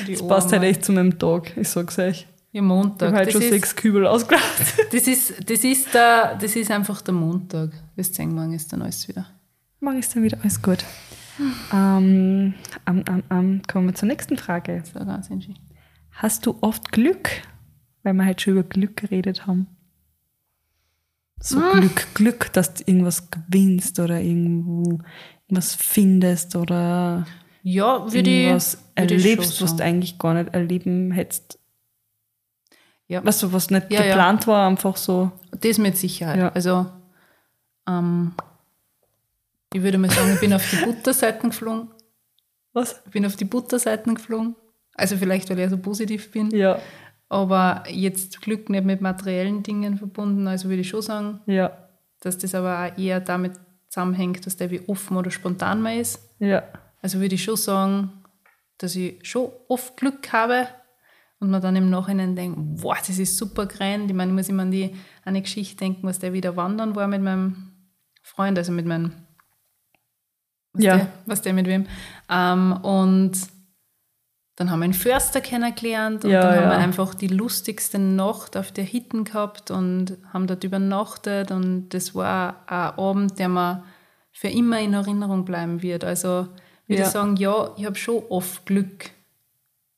[0.08, 2.26] Das passt halt echt zu meinem Tag, ich sag's euch.
[2.52, 3.08] Ja, Ich Montag.
[3.08, 4.46] habe heute Das schon ist, sechs Kübel ausgeladen.
[4.92, 7.70] das, ist, das, ist der, das ist einfach der Montag.
[7.96, 9.26] Bis 10 morgen ist dann alles wieder.
[9.80, 10.84] Morgen ist dann wieder alles gut.
[11.72, 12.52] Ähm,
[12.86, 14.82] ähm, ähm, ähm, kommen wir zur nächsten Frage.
[14.84, 15.58] So ganz entschieden.
[16.10, 17.30] Hast du oft Glück?
[18.02, 19.66] Weil wir heute schon über Glück geredet haben.
[21.40, 25.00] So Glück, Glück, dass du irgendwas gewinnst oder irgendwo
[25.48, 27.26] irgendwas findest oder
[27.62, 31.58] Ja, würde ich, irgendwas würde ich erlebst, schon was du eigentlich gar nicht erleben hättest.
[33.12, 33.22] Ja.
[33.24, 34.06] Weißt du, was nicht Ja, ja.
[34.08, 35.30] geplant war, einfach so.
[35.60, 36.38] Das mit Sicherheit.
[36.38, 36.48] Ja.
[36.48, 36.86] Also,
[37.86, 38.32] ähm,
[39.74, 41.88] ich würde mal sagen, ich bin auf die Butterseiten geflogen.
[42.72, 43.02] Was?
[43.04, 44.54] Ich bin auf die Butterseiten geflogen.
[44.94, 46.50] Also vielleicht, weil ich so positiv bin.
[46.50, 46.78] Ja,
[47.28, 50.48] Aber jetzt Glück nicht mit materiellen Dingen verbunden.
[50.48, 51.70] Also würde ich schon sagen, ja,
[52.20, 53.52] dass das aber auch eher damit
[53.88, 56.18] zusammenhängt, dass der wie offen oder spontan mal ist.
[56.38, 56.62] ja.
[57.02, 58.10] Also würde ich schon sagen,
[58.78, 60.68] dass ich schon oft Glück habe
[61.42, 64.08] Und man dann im Nachhinein denkt, wow, das ist super grand.
[64.08, 67.08] Ich meine, ich muss immer an die eine Geschichte denken, was der wieder wandern war
[67.08, 67.72] mit meinem
[68.22, 69.10] Freund, also mit meinem,
[70.72, 70.96] was, Ja.
[70.98, 71.86] der, was der mit wem.
[72.30, 73.32] Ähm, und
[74.54, 76.70] dann haben wir einen Förster kennengelernt und Ja, dann haben ja.
[76.70, 82.14] wir einfach die lustigste Nacht auf der Hitten gehabt und haben dort übernachtet und das
[82.14, 83.82] war ein Abend, der mir
[84.30, 86.04] für immer in Erinnerung bleiben wird.
[86.04, 86.46] Also
[86.86, 87.02] würde Ja.
[87.02, 89.10] ich sagen, ja, ich habe schon oft Glück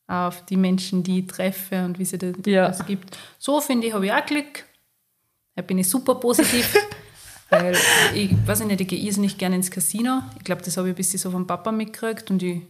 [0.06, 2.70] auf die Menschen, die ich treffe und wie sie das Ja.
[2.86, 3.16] gibt.
[3.38, 4.64] So finde ich, habe ich auch Glück.
[5.56, 6.74] Da bin ich super positiv.
[7.50, 7.76] weil
[8.14, 10.22] ich weiß ich nicht, ich gehe irrsinnig gerne ins Casino.
[10.38, 12.62] Ich glaube, das habe ich ein bisschen so vom Papa mitgekriegt und ich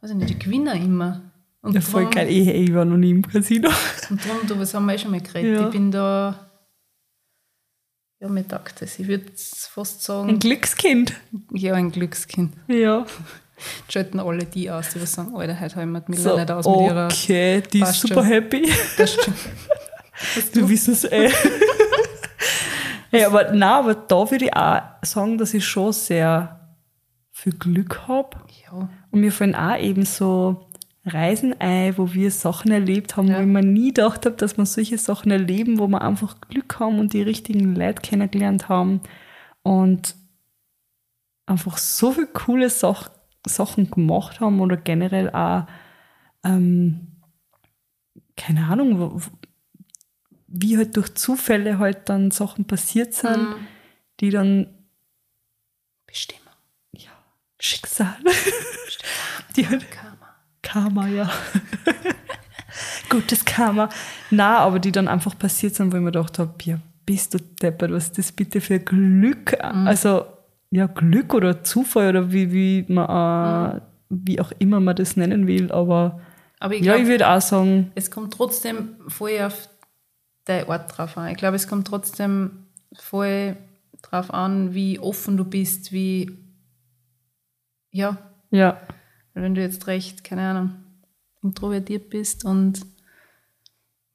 [0.00, 1.32] weiß ich nicht, ich gewinne immer.
[1.62, 2.28] Und Ja, voll drum- geil.
[2.28, 3.70] Ich, ich war noch nie im Casino.
[4.10, 5.58] Und darum, du, was haben wir eh schon mal geredet.
[5.60, 5.66] Ja.
[5.66, 6.50] Ich bin da,
[8.20, 8.98] ja, mir taugt das.
[8.98, 11.14] Ich würde fast sagen, Ein Glückskind.
[11.52, 12.54] ja, ein Glückskind.
[12.68, 13.06] Ja.
[13.88, 16.50] Schalten alle die aus, die was sagen, Alter, heute haben wir die Miller So, nicht
[16.50, 17.04] aus mit ihrer.
[17.06, 18.24] okay, die ist super schon.
[18.24, 18.68] happy.
[18.96, 19.36] Das stimmt.
[20.54, 21.28] Du wissen es eh.
[23.10, 26.60] hey, aber nein, aber da würde ich auch sagen, dass ich schon sehr
[27.32, 28.36] viel Glück habe.
[28.64, 30.68] Ja, Und mir fallen auch eben so
[31.04, 33.38] Reisen ein, wo wir Sachen erlebt haben, Ja.
[33.38, 36.78] wo ich mir nie gedacht habe, dass wir solche Sachen erleben, wo wir einfach Glück
[36.78, 39.00] haben und die richtigen Leute kennengelernt haben
[39.62, 40.14] und
[41.46, 43.08] einfach so viele coole Sach
[43.46, 45.66] Sachen gemacht haben oder generell auch,
[46.44, 47.08] ähm,
[48.36, 49.22] keine Ahnung,
[50.46, 53.66] wie halt durch Zufälle halt dann Sachen passiert sind, Mhm.
[54.20, 54.66] die dann
[56.06, 56.40] Bestimmung.
[57.60, 58.16] Schicksal,
[59.56, 60.34] die halt Karma.
[60.60, 61.30] Karma, ja.
[63.08, 63.88] Gutes Karma.
[64.30, 67.38] Na, aber die dann einfach passiert sind, wo ich mir gedacht habe, ja, bist du
[67.38, 69.58] deppert, was ist das bitte für Glück?
[69.62, 70.26] Also,
[70.74, 75.46] ja, Glück oder Zufall oder wie, wie man, äh, wie auch immer man das nennen
[75.46, 76.20] will, aber
[76.58, 79.68] Aber ich ja, ich würde auch sagen, es kommt trotzdem voll auf
[80.46, 81.30] dein Ort drauf an.
[81.30, 83.56] Ich glaube, es kommt trotzdem voll
[84.02, 86.38] drauf an, wie offen du bist, wie,
[87.92, 88.18] ja,
[88.50, 88.80] ja,
[89.34, 90.70] wenn du jetzt recht, keine Ahnung,
[91.40, 92.84] introvertiert bist und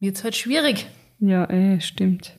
[0.02, 0.88] wird es halt schwierig.
[1.20, 2.38] ja, eh, stimmt.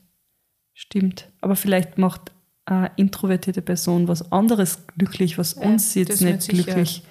[0.74, 1.30] Stimmt.
[1.40, 2.33] Aber vielleicht macht
[2.70, 7.02] eine introvertierte Person was anderes glücklich, was uns das jetzt nicht glücklich.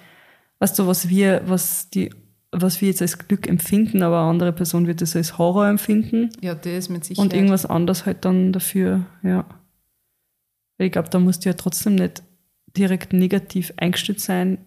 [0.58, 2.10] Weißt du, was wir, was die,
[2.52, 6.30] was wir jetzt als Glück empfinden, aber eine andere Person wird es als Horror empfinden
[6.40, 7.24] Ja, das mit Sicherheit.
[7.32, 9.44] und irgendwas anderes halt dann dafür, ja.
[10.78, 12.22] Ich glaube, da musst du ja trotzdem nicht
[12.76, 14.58] direkt negativ eingestellt sein.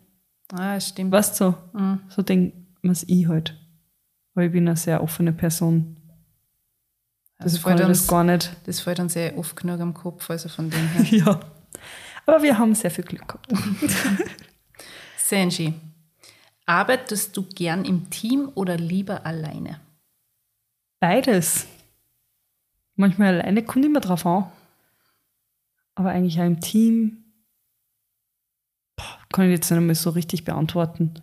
[0.52, 1.12] Ah, stimmt.
[1.12, 2.00] Weißt du, Mhm.
[2.10, 3.58] so denkt man es ich halt.
[4.36, 5.98] Weil ich bin eine sehr offene Person.
[7.44, 8.56] Das, Das fällt uns, gar nicht.
[8.66, 11.20] das fällt uns sehr oft genug am Kopf, also von dem her.
[11.20, 11.40] Ja.
[12.26, 13.52] Aber wir haben sehr viel Glück gehabt.
[15.18, 15.74] Senji,
[16.66, 19.80] arbeitest du gern im Team oder lieber alleine?
[21.00, 21.68] Beides.
[22.96, 24.46] Manchmal alleine kommt immer drauf an.
[25.96, 27.24] Aber eigentlich auch im Team.
[28.96, 31.16] Boah, kann ich jetzt nicht einmal so richtig beantworten.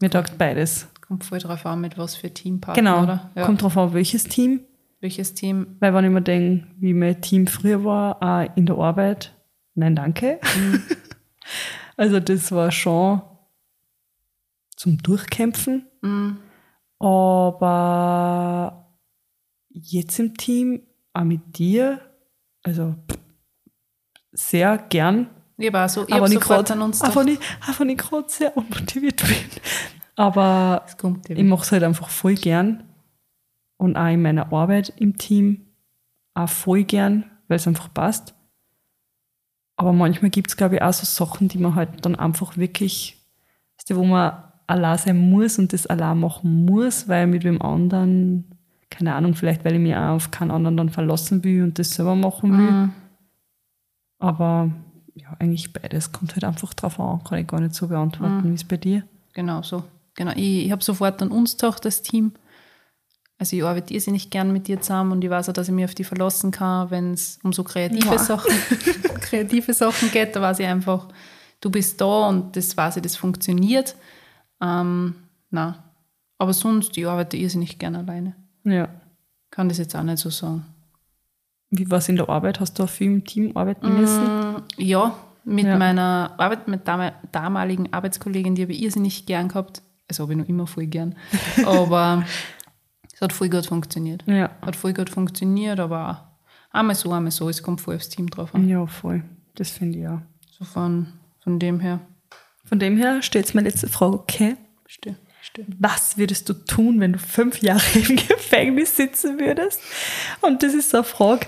[0.00, 0.86] Mir taugt beides.
[1.00, 3.02] Kommt voll drauf an, mit was für Teampartner, Genau.
[3.02, 3.30] oder?
[3.34, 3.44] Ja.
[3.46, 4.60] Kommt drauf an, welches Team.
[5.02, 5.78] Welches Team?
[5.80, 9.34] Weil wenn ich mir denke, wie mein Team früher war, auch in der Arbeit,
[9.74, 10.38] nein, danke.
[11.96, 13.20] also das war schon
[14.76, 15.88] zum Durchkämpfen.
[16.02, 16.36] Mhm.
[17.00, 18.94] Aber
[19.70, 20.82] jetzt im Team,
[21.14, 22.00] auch mit dir,
[22.62, 22.94] also
[24.30, 25.30] sehr gern.
[25.56, 28.56] Ich auch so, ich aber nicht gerade an uns auch wenn ich, ich gerade sehr
[28.56, 29.36] unmotiviert bin.
[30.14, 30.86] Aber
[31.28, 32.84] ich mache es halt einfach voll gern.
[33.82, 35.66] Und auch in meiner Arbeit im Team
[36.34, 38.32] auch voll gern, weil es einfach passt.
[39.74, 43.20] Aber manchmal gibt es, glaube ich, auch so Sachen, die man halt dann einfach wirklich,
[43.88, 48.56] wo man allein sein muss und das allein machen muss, weil mit wem anderen,
[48.88, 51.90] keine Ahnung, vielleicht weil ich mich auch auf keinen anderen dann verlassen will und das
[51.90, 52.70] selber machen will.
[52.70, 52.92] Mhm.
[54.20, 54.70] Aber
[55.16, 56.12] ja, eigentlich beides.
[56.12, 59.02] Kommt halt einfach drauf an, kann ich gar nicht so beantworten, wie es bei dir.
[59.32, 59.82] Genau so.
[60.14, 60.30] Genau.
[60.36, 62.30] Ich, ich habe sofort an uns gedacht, das Team.
[63.38, 65.84] Also ich arbeite irrsinnig gern mit dir zusammen und ich weiß auch, dass ich mich
[65.84, 68.18] auf die verlassen kann, wenn es um so kreative Ja.
[68.18, 68.52] Sachen,
[69.20, 70.36] kreative Sachen geht.
[70.36, 71.08] Da weiß ich einfach,
[71.60, 73.96] du bist da und das weiß ich, das funktioniert.
[74.60, 75.14] Ähm,
[75.50, 75.82] na.
[76.38, 78.36] Aber sonst, ich arbeite irrsinnig gern alleine.
[78.64, 78.88] Ja.
[79.50, 80.64] Kann das jetzt auch nicht so sagen.
[81.70, 82.60] Wie war es in der Arbeit?
[82.60, 84.24] Hast du auch viel im Team arbeiten müssen?
[84.26, 85.76] Mm, Ja, mit Ja.
[85.78, 89.82] meiner Arbeit, mit dam damaligen Arbeitskollegin, die habe ich irrsinnig gern gehabt.
[90.08, 91.16] Also habe ich noch immer voll gern.
[91.66, 92.24] Aber
[93.22, 94.24] es hat voll gut funktioniert.
[94.26, 94.50] Ja.
[94.62, 96.32] Hat voll gut funktioniert, aber
[96.72, 97.48] einmal so, einmal so.
[97.48, 98.68] Es kommt voll aufs Team drauf an.
[98.68, 99.22] Ja, voll.
[99.54, 100.18] Das finde ich auch.
[100.50, 101.06] So von,
[101.38, 102.00] von dem her.
[102.64, 104.56] Von dem her stellt meine letzte Frage, okay.
[104.82, 105.14] Verstehe.
[105.78, 109.80] Was würdest du tun, wenn du fünf Jahre im Gefängnis sitzen würdest?
[110.40, 111.46] Und das ist so eine Frage,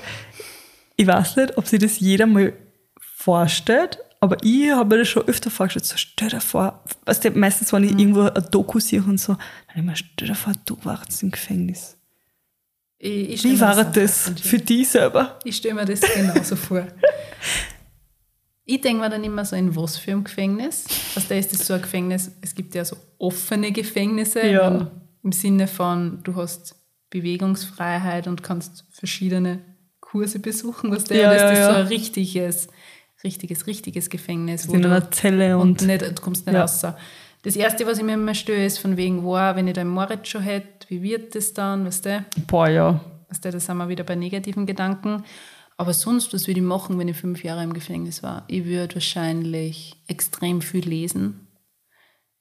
[0.94, 2.52] ich weiß nicht, ob sich das jeder mal
[3.00, 5.84] vorstellt, aber ich habe mir das schon öfter vorgestellt.
[5.86, 9.36] So, stell dir vor, weißt du, meistens, wenn ich irgendwo ein Doku sehe und so,
[9.74, 11.96] dann mir, stell dir vor, du warst im Gefängnis.
[12.98, 15.38] Ich, ich Wie war das für dich selber?
[15.44, 16.86] Ich stelle mir das genauso vor.
[18.66, 20.86] Ich denke mir dann immer so, in was für einem Gefängnis?
[21.14, 24.68] Also da ist das so ein Gefängnis, es gibt ja so offene Gefängnisse Ja.
[24.68, 24.86] im-
[25.22, 26.74] im Sinne von, du hast
[27.10, 29.60] Bewegungsfreiheit und kannst verschiedene
[30.00, 31.72] Kurse besuchen, was der Ja, das ja, ist ja.
[31.74, 32.68] so ein richtiges,
[33.24, 34.66] richtiges, richtiges Gefängnis.
[34.66, 36.60] In du- einer Zelle und, und, nicht, du kommst nicht Ja.
[36.62, 36.84] raus.
[37.42, 39.90] Das Erste, was ich mir immer störe, ist von wegen, wow, wenn ich da einen
[39.90, 42.24] Moritz schon hätte, wie wird das dann, weißt du?
[42.46, 43.00] boah, ja.
[43.28, 45.24] Weißt du, da sind wir wieder bei negativen Gedanken.
[45.76, 48.44] Aber sonst, was würde ich machen, wenn ich fünf Jahre im Gefängnis war?
[48.46, 51.48] Ich würde wahrscheinlich extrem viel lesen.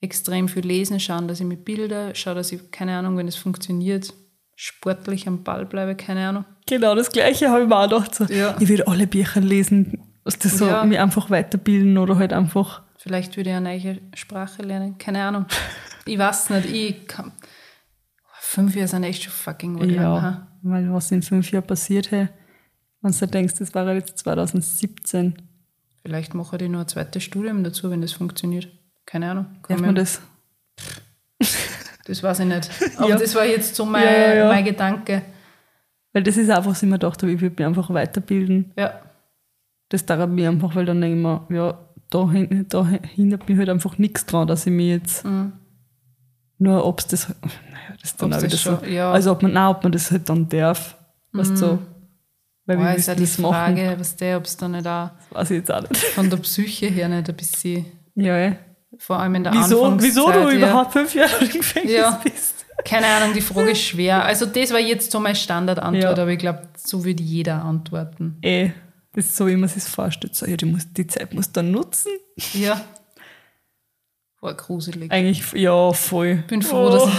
[0.01, 3.35] Extrem viel lesen, schauen, dass ich mit Bilder, schaue, dass ich, keine Ahnung, wenn es
[3.37, 4.13] funktioniert,
[4.55, 6.45] sportlich am Ball bleibe, keine Ahnung.
[6.67, 8.13] Genau das Gleiche habe ich mir auch gedacht.
[8.15, 8.55] So, Ja.
[8.59, 10.83] Ich würde alle Bücher lesen, was das so, Ja.
[10.85, 15.45] mich einfach weiterbilden oder halt einfach, Vielleicht würde ich eine neue Sprache lernen, keine Ahnung.
[16.05, 17.33] Ich weiß nicht, ich kann.
[18.39, 20.47] Fünf Jahre sind echt schon fucking lang, ja, ha?
[20.61, 22.29] weil was in fünf Jahren passiert, hey,
[23.01, 25.35] wenn du denkst, das war ja jetzt 2017,
[26.05, 28.67] Vielleicht mache ich noch ein zweites Studium dazu, wenn das funktioniert.
[29.05, 29.45] Keine Ahnung.
[29.63, 30.21] Kann man mir- das?
[32.05, 32.69] Das weiß ich nicht.
[32.97, 33.15] Aber Ja.
[33.15, 34.47] das war jetzt so mein, ja, ja.
[34.49, 35.21] mein Gedanke.
[36.11, 38.73] Weil das ist einfach, was ich mir gedacht habe, ich würde mich einfach weiterbilden.
[38.77, 38.99] Ja.
[39.93, 41.77] Das dauert mir einfach, weil dann denke ich mir, ja,
[42.09, 42.31] da,
[42.67, 45.53] da hindert mich halt einfach nichts dran, dass ich mir jetzt Mhm.
[46.57, 48.77] nur, ob es das, naja, das ist dann Ob's auch wieder das so.
[48.79, 49.11] schon- ja.
[49.11, 50.97] Also, ob man, nein, ob man das halt dann darf,
[51.33, 51.79] weißt du, so.
[52.65, 53.53] Weil Boah, wie ist ja die machen?
[53.53, 55.95] Frage, was der, ob es da nicht auch Weiß ich jetzt auch nicht.
[56.15, 57.85] von der Psyche her nicht ein bisschen,
[58.15, 58.55] Ja, ey.
[58.97, 60.09] vor allem in der Wieso, Anfangszeit.
[60.11, 60.51] wieso du ja.
[60.69, 62.19] überhaupt fünf Jahre im Gefängnis Ja.
[62.23, 62.65] bist?
[62.85, 64.25] Keine Ahnung, die Frage ist schwer.
[64.25, 66.23] Also das war jetzt so meine Standardantwort, Ja.
[66.23, 68.37] aber ich glaube, so würde jeder antworten.
[68.41, 68.71] Eh,
[69.13, 70.35] das ist so, wie man sich vorstellt.
[70.35, 72.11] So, ja, die, muss, die Zeit muss dann nutzen.
[72.53, 72.83] Ja.
[74.41, 75.11] War gruselig.
[75.11, 76.39] Eigentlich, ja, voll.
[76.41, 76.89] Ich bin froh, oh.
[76.89, 77.09] dass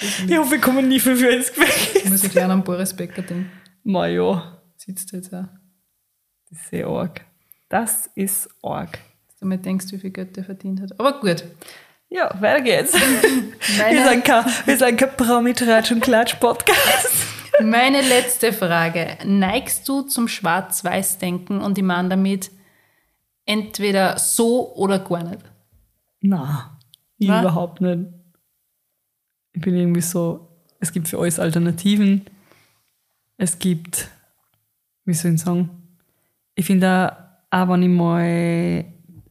[0.00, 2.10] ich, Ich hoffe, wir kommen nie Jahre ins Gefängnis.
[2.10, 3.50] muss ich gleich an Boris Becker denken.
[3.84, 5.44] Ma ja, Sitzt jetzt auch.
[6.50, 7.24] das ist sehr arg.
[7.68, 8.98] Das ist arg.
[9.28, 10.98] Dass du mal denkst, wie viel Geld der verdient hat.
[10.98, 11.44] Aber gut.
[12.08, 12.92] Ja, weiter geht's.
[13.90, 17.35] Wir sind kein, wir sind kein Promi-Tratsch- und Klatsch-Podcast.
[17.62, 19.18] Meine letzte Frage.
[19.24, 22.50] Neigst du zum Schwarz-Weiß-Denken und ich meine damit
[23.44, 25.42] entweder so oder gar nicht?
[26.20, 26.78] Na,
[27.18, 28.06] überhaupt nicht.
[29.52, 30.48] Ich bin irgendwie so,
[30.80, 32.26] es gibt für alles Alternativen.
[33.38, 34.08] Es gibt,
[35.04, 35.70] wie soll ich sagen,
[36.54, 37.12] ich finde
[37.50, 38.84] auch, auch wenn ich mal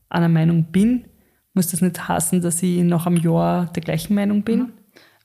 [0.10, 1.06] einer Meinung bin,
[1.54, 4.74] muss das nicht heißen, dass ich nach einem Jahr der gleichen Meinung bin.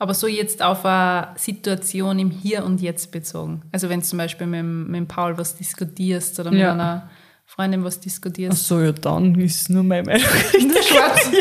[0.01, 3.61] Aber so jetzt auf eine Situation im Hier und Jetzt bezogen.
[3.71, 6.73] Also wenn du zum Beispiel mit, mit Paul was diskutierst oder mit Ja.
[6.73, 7.11] einer
[7.45, 8.67] Freundin was Ach diskutierst.
[8.67, 10.23] so, ja, dann ist nur meine Meinung.
[10.83, 11.31] Schwarz.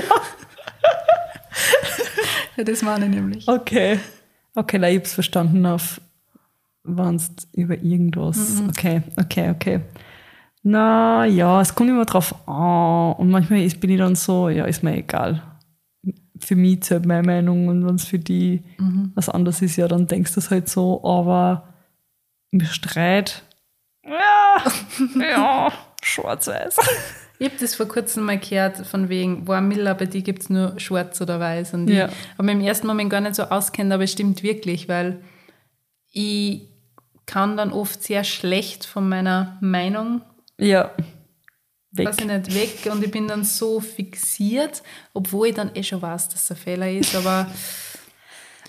[2.57, 3.47] ja, das meine ich nämlich.
[3.47, 3.99] Okay.
[4.55, 6.01] Okay, na, ich hab's verstanden auf,
[6.84, 8.62] wenn's über irgendwas.
[8.70, 9.80] Okay, okay, okay.
[10.64, 13.14] Na ja, es kommt immer drauf an.
[13.14, 15.41] Und manchmal ist, bin ich dann so, ja, ist mir egal.
[16.39, 18.63] Für mich zählt meine Meinung und wenn es für die
[19.15, 21.73] was anderes ist, ja, dann denkst du es halt so, aber
[22.51, 23.43] im Streit,
[24.05, 24.63] ja,
[25.19, 25.71] ja,
[26.01, 26.77] schwarz-weiß.
[27.37, 30.49] Ich habe das vor kurzem mal gehört, von wegen, boah, Miller, bei dir gibt es
[30.49, 31.73] nur schwarz oder weiß.
[31.73, 32.07] Und Ja.
[32.07, 35.21] ich habe mich im ersten Moment gar nicht so auskennt, aber es stimmt wirklich, weil
[36.11, 36.67] ich
[37.25, 40.21] kann dann oft sehr schlecht von meiner Meinung
[40.57, 40.91] Ja,
[41.91, 42.07] weg.
[42.07, 44.83] weiß ich nicht, weg und ich bin dann so fixiert,
[45.13, 47.47] obwohl ich dann eh schon weiß, dass es ein Fehler ist, aber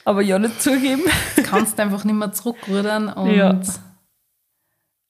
[0.04, 1.02] Aber ja, nicht zugeben.
[1.36, 3.60] du kannst einfach nicht mehr zurückrudern und Ja.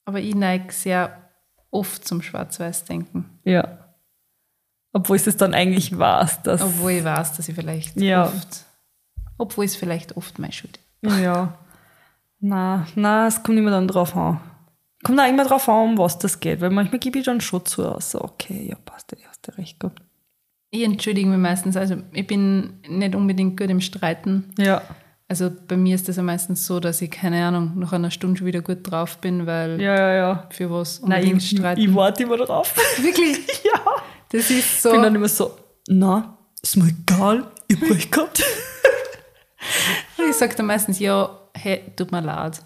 [0.05, 1.29] aber ich neige sehr
[1.71, 3.77] oft zum Schwarz-Weiß-Denken, Ja.
[4.93, 6.61] Obwohl es dann eigentlich war, dass.
[6.61, 8.25] obwohl ich weiß, dass ich vielleicht Ja.
[8.25, 8.65] oft,
[9.37, 11.17] obwohl es vielleicht oft meine Schuld ist.
[11.19, 11.57] Ja.
[12.41, 14.41] Na, na, es kommt immer dann drauf an.
[15.03, 17.65] Kommt auch immer drauf an, um was das geht, weil manchmal gebe ich dann schon
[17.65, 20.01] zu, also okay, ja, passt, ja, hast du recht gehabt.
[20.69, 24.53] Ich entschuldige mich meistens, also ich bin nicht unbedingt gut im Streiten.
[24.57, 24.81] Ja.
[25.27, 28.37] Also bei mir ist das ja meistens so, dass ich, keine Ahnung, nach einer Stunde
[28.37, 30.47] schon wieder gut drauf bin, weil Ja, ja, ja.
[30.51, 31.81] für was Nein, unbedingt ich, ich, streiten.
[31.81, 32.73] ich warte immer drauf.
[33.01, 33.37] Wirklich?
[33.63, 33.79] ja.
[34.29, 34.91] Das ist Ich so.
[34.91, 35.51] bin dann immer so,
[35.87, 38.43] na, ist mir egal, ich recht gehabt.
[40.29, 42.61] Ich sage dann meistens, ja, hey, tut mir leid.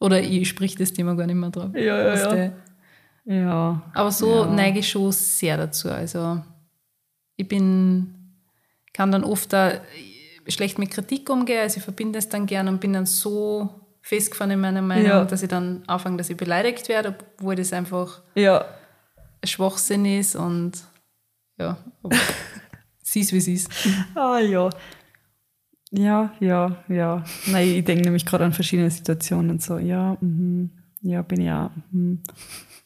[0.00, 1.70] Oder ich sprich das Thema gar nicht mehr drauf.
[1.74, 2.34] Ja, ja, Weißt ja.
[2.34, 2.52] du?
[3.26, 3.82] Ja.
[3.94, 4.46] Aber so Ja.
[4.46, 5.90] neige ich schon sehr dazu.
[5.90, 6.42] Also
[7.36, 8.14] ich bin,
[8.92, 9.72] kann dann oft da,
[10.48, 11.60] schlecht mit Kritik umgehe.
[11.60, 13.68] Also ich verbinde es dann gern und bin dann so
[14.02, 15.24] festgefahren in meiner Meinung, Ja.
[15.24, 18.64] dass ich dann anfange, dass ich beleidigt werde, obwohl das einfach Ja.
[19.42, 20.72] ein Schwachsinn ist und
[21.58, 21.76] ja,
[23.02, 23.70] sie ist, wie sie ist.
[24.14, 24.70] Ah ja.
[25.92, 27.24] Ja, ja, ja.
[27.46, 30.70] Nein, ich denke nämlich gerade an verschiedene Situationen und so, ja, mhm,
[31.02, 31.70] ja, bin ich auch.
[31.90, 32.22] Mhm.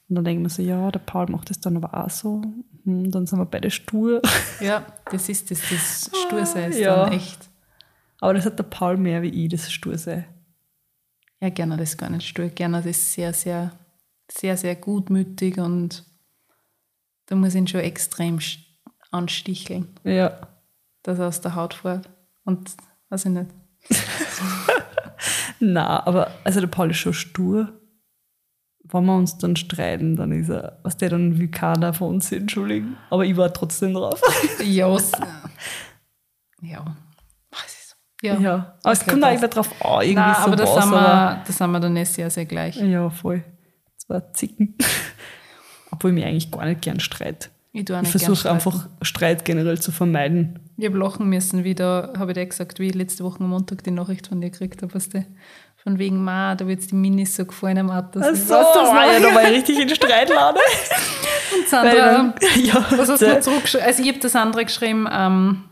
[0.08, 2.40] Und dann denke ich mir so, ja, der Paul macht das dann aber auch so.
[2.84, 4.22] Mhm, dann sind wir beide stur.
[4.60, 7.04] Ja, das ist das, das Stursein ist Ja.
[7.04, 7.50] dann echt.
[8.20, 10.24] Aber das hat der Paul mehr wie ich, das Stursein.
[11.40, 12.48] Ja, gerne das gar nicht stur.
[12.48, 13.72] Gerne das sehr, sehr,
[14.30, 16.04] sehr, sehr gutmütig und
[17.26, 18.38] da muss ich ihn schon extrem
[19.10, 20.48] ansticheln, Ja.
[21.02, 22.08] dass er aus der Haut fährt.
[22.44, 22.70] Und
[23.14, 23.50] weiß ich nicht.
[25.60, 27.72] Na, aber also der Paul ist schon stur.
[28.86, 32.30] Wenn wir uns dann streiten, dann ist er, was der dann wie keiner von uns
[32.32, 32.96] entschuldigen.
[33.10, 34.20] Aber ich war trotzdem drauf.
[34.64, 35.12] Ja, s-
[36.60, 36.84] ja.
[38.22, 38.38] Ja.
[38.40, 38.78] Ja.
[38.82, 39.34] Aber es Okay, kommt passt.
[39.34, 41.92] auch immer drauf an, irgendwie Nein, so aber das aber- wir, das sind wir dann
[41.92, 42.76] nicht sehr, sehr gleich.
[42.76, 43.44] Ja, voll.
[43.96, 44.76] Zwei Zicken.
[45.90, 47.48] Obwohl ich mich eigentlich gar nicht gern streite.
[47.72, 50.63] Ich, Ich versuche einfach Streit generell zu vermeiden.
[50.76, 53.50] Ich habe lachen müssen, wie da, habe ich dir gesagt, wie ich letzte Woche am
[53.50, 55.24] Montag die Nachricht von dir gekriegt habe, weißt du,
[55.76, 58.20] von wegen, Ma, da wird die Minis so gefallen am Auto.
[58.20, 60.58] Ach so, du das ah, ja, da war ich richtig in Streitlade.
[61.54, 63.86] Und Weil Sandra, dann- ja, was hast du zurückgeschrieben?
[63.86, 65.64] Also ich habe das andere geschrieben, ähm,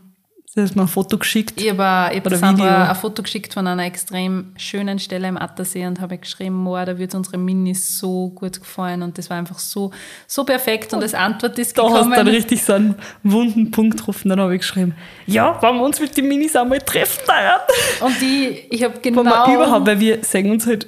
[0.55, 1.59] Sie hat mir ein Foto geschickt.
[1.59, 2.89] ich habe ich hab Oder der Sandra Video.
[2.89, 6.99] ein Foto geschickt von einer extrem schönen Stelle im Attersee und habe geschrieben, Moa, da
[6.99, 9.89] wird unsere Minis so gut gefallen und das war einfach so,
[10.27, 12.93] so perfekt und als Antwort ist Da hast du gekommen, dann richtig so einen
[13.23, 14.29] wunden Punkt getroffen.
[14.29, 14.93] Dann habe ich geschrieben,
[15.25, 17.23] ja, wollen wir uns mit den Minis einmal treffen,
[18.01, 20.85] und die, ich habe Wenn wir genau, überhaupt, weil wir sehen uns halt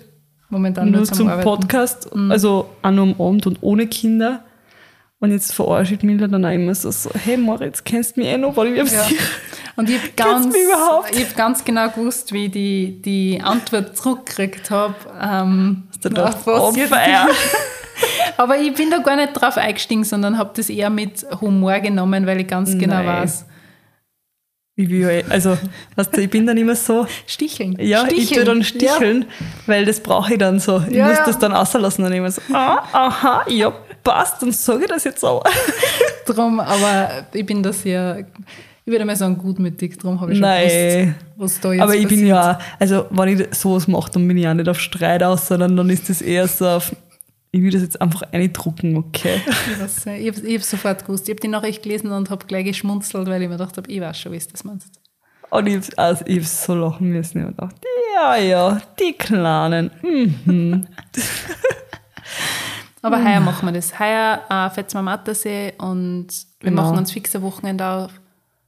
[0.50, 1.50] momentan nur nur zum Arbeiten.
[1.50, 1.58] Mhm.
[1.58, 4.44] Podcast, also auch nur am Abend und ohne Kinder.
[5.20, 8.38] Und jetzt verarscht mich dann auch immer so, so hey Moritz, kennst du mich eh
[8.38, 8.56] noch?
[8.58, 9.02] Weil ich Ja.
[9.02, 9.08] ja.
[9.78, 10.56] Und ich habe ganz,
[11.12, 14.96] ich hab ganz genau gewusst, wie ich die, die Antwort zurückgekriegt habe.
[15.22, 17.28] Ähm, was fire?
[18.38, 22.26] Aber ich bin da gar nicht drauf eingestiegen, sondern habe das eher mit Humor genommen,
[22.26, 23.06] weil ich ganz genau Nein.
[23.08, 23.46] weiß.
[24.78, 25.58] Ich will ja, eh- also,
[25.96, 27.78] weißt du, ich bin dann immer so, Sticheln.
[27.80, 29.24] ja, ich tue dann sticheln,
[29.68, 30.84] weil das brauche ich dann so.
[30.90, 31.26] Ich Ja, muss ja.
[31.26, 33.72] das dann auslassen und immer so, ah, aha, ja,
[34.06, 35.44] passt, dann sage ich das jetzt auch.
[35.44, 35.52] Ja,
[36.34, 38.26] drum, aber ich bin da sehr,
[38.86, 41.16] ich würde mal sagen, gutmütig, darum habe ich schon gewusst, Nein.
[41.36, 42.22] was da jetzt Aber ich passiert.
[42.22, 45.48] bin ja, also wenn ich sowas mache, dann bin ich auch nicht auf Streit aus,
[45.48, 46.96] sondern dann ist das eher so auf,
[47.52, 49.42] ich will das jetzt einfach eindrucken, okay.
[49.46, 51.28] Ich, weiß ich habe ich hab sofort gewusst.
[51.28, 54.02] Ich habe die Nachricht gelesen und habe gleich geschmunzelt, weil ich mir gedacht habe, ich
[54.02, 55.00] weiß schon, wie du das meinst.
[55.52, 57.38] Und ich habe also ich hab so lachen müssen.
[57.38, 57.76] Ich habe gedacht,
[58.16, 59.92] ja, ja, die Kleinen.
[60.02, 60.88] Mhm.
[63.06, 64.00] Aber heuer machen wir das.
[64.00, 66.28] Heuer äh, fährt wir am Attersee und
[66.60, 66.84] wir Genau.
[66.84, 68.12] machen uns fixe Wochenende auf,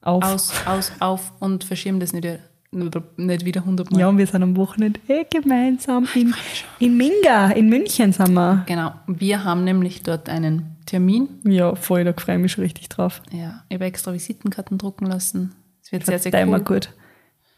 [0.02, 0.24] Auf.
[0.24, 4.00] aus, aus, auf und verschieben das nicht, wieder- nicht wieder hundertmal.
[4.00, 6.34] Ja, und wir sind am Wochenende eh gemeinsam in,
[6.80, 8.64] in Minga, in München sind wir.
[8.68, 8.94] Genau.
[9.08, 11.28] Wir haben nämlich dort einen Termin.
[11.44, 13.22] Ja, voll, da freue ich mich schon richtig drauf.
[13.32, 15.56] Ja, ich habe extra Visitenkarten drucken lassen.
[15.84, 16.58] Es wird sehr, sehr Verdammt cool.
[16.60, 16.90] mal gut.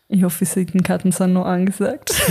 [0.07, 2.13] Ich hoffe, Visitenkarten sind noch angesagt.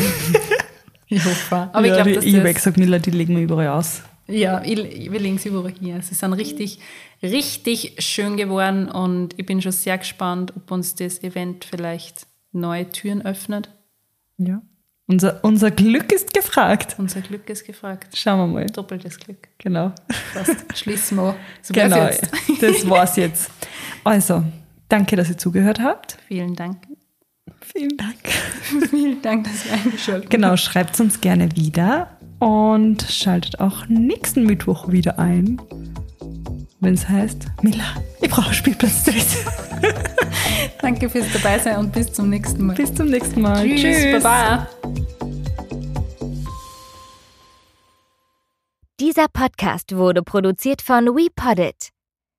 [1.10, 1.70] Ich hoffe.
[1.72, 3.68] Aber ja, ich glaube, die, dass ich habe das, gesagt, Miller, die legen wir überall
[3.68, 4.02] aus.
[4.28, 6.02] Ja, ich, wir legen sie überall hier.
[6.02, 6.80] Sie sind richtig,
[7.22, 12.88] richtig schön geworden und ich bin schon sehr gespannt, ob uns das Event vielleicht neue
[12.90, 13.70] Türen öffnet.
[14.36, 14.60] Ja.
[15.06, 16.96] Unser, unser Glück ist gefragt.
[16.98, 18.14] Unser Glück ist gefragt.
[18.14, 18.66] Schauen wir mal.
[18.66, 19.48] Doppeltes Glück.
[19.56, 19.92] Genau.
[20.34, 20.76] Passt.
[20.76, 21.34] Schließen wir.
[21.62, 22.30] So Genau, jetzt.
[22.60, 23.50] das war's jetzt.
[24.04, 24.44] Also,
[24.90, 26.18] danke, dass ihr zugehört habt.
[26.28, 26.86] Vielen Dank.
[27.62, 28.16] Vielen Dank.
[28.90, 30.30] Vielen Dank, dass ihr eingeschaltet habt.
[30.30, 35.60] Genau, schreibt uns gerne wieder und schaltet auch nächsten Mittwoch wieder ein,
[36.80, 37.84] wenn es heißt, Mila,
[38.20, 39.24] ich brauche Spielplatzdate.
[40.82, 42.76] Danke fürs Dabeisein und bis zum nächsten Mal.
[42.76, 43.66] Bis zum nächsten Mal.
[43.66, 44.22] Tschüss.
[44.22, 44.68] Baba.
[49.00, 51.90] Dieser Podcast wurde produziert von WePoddit.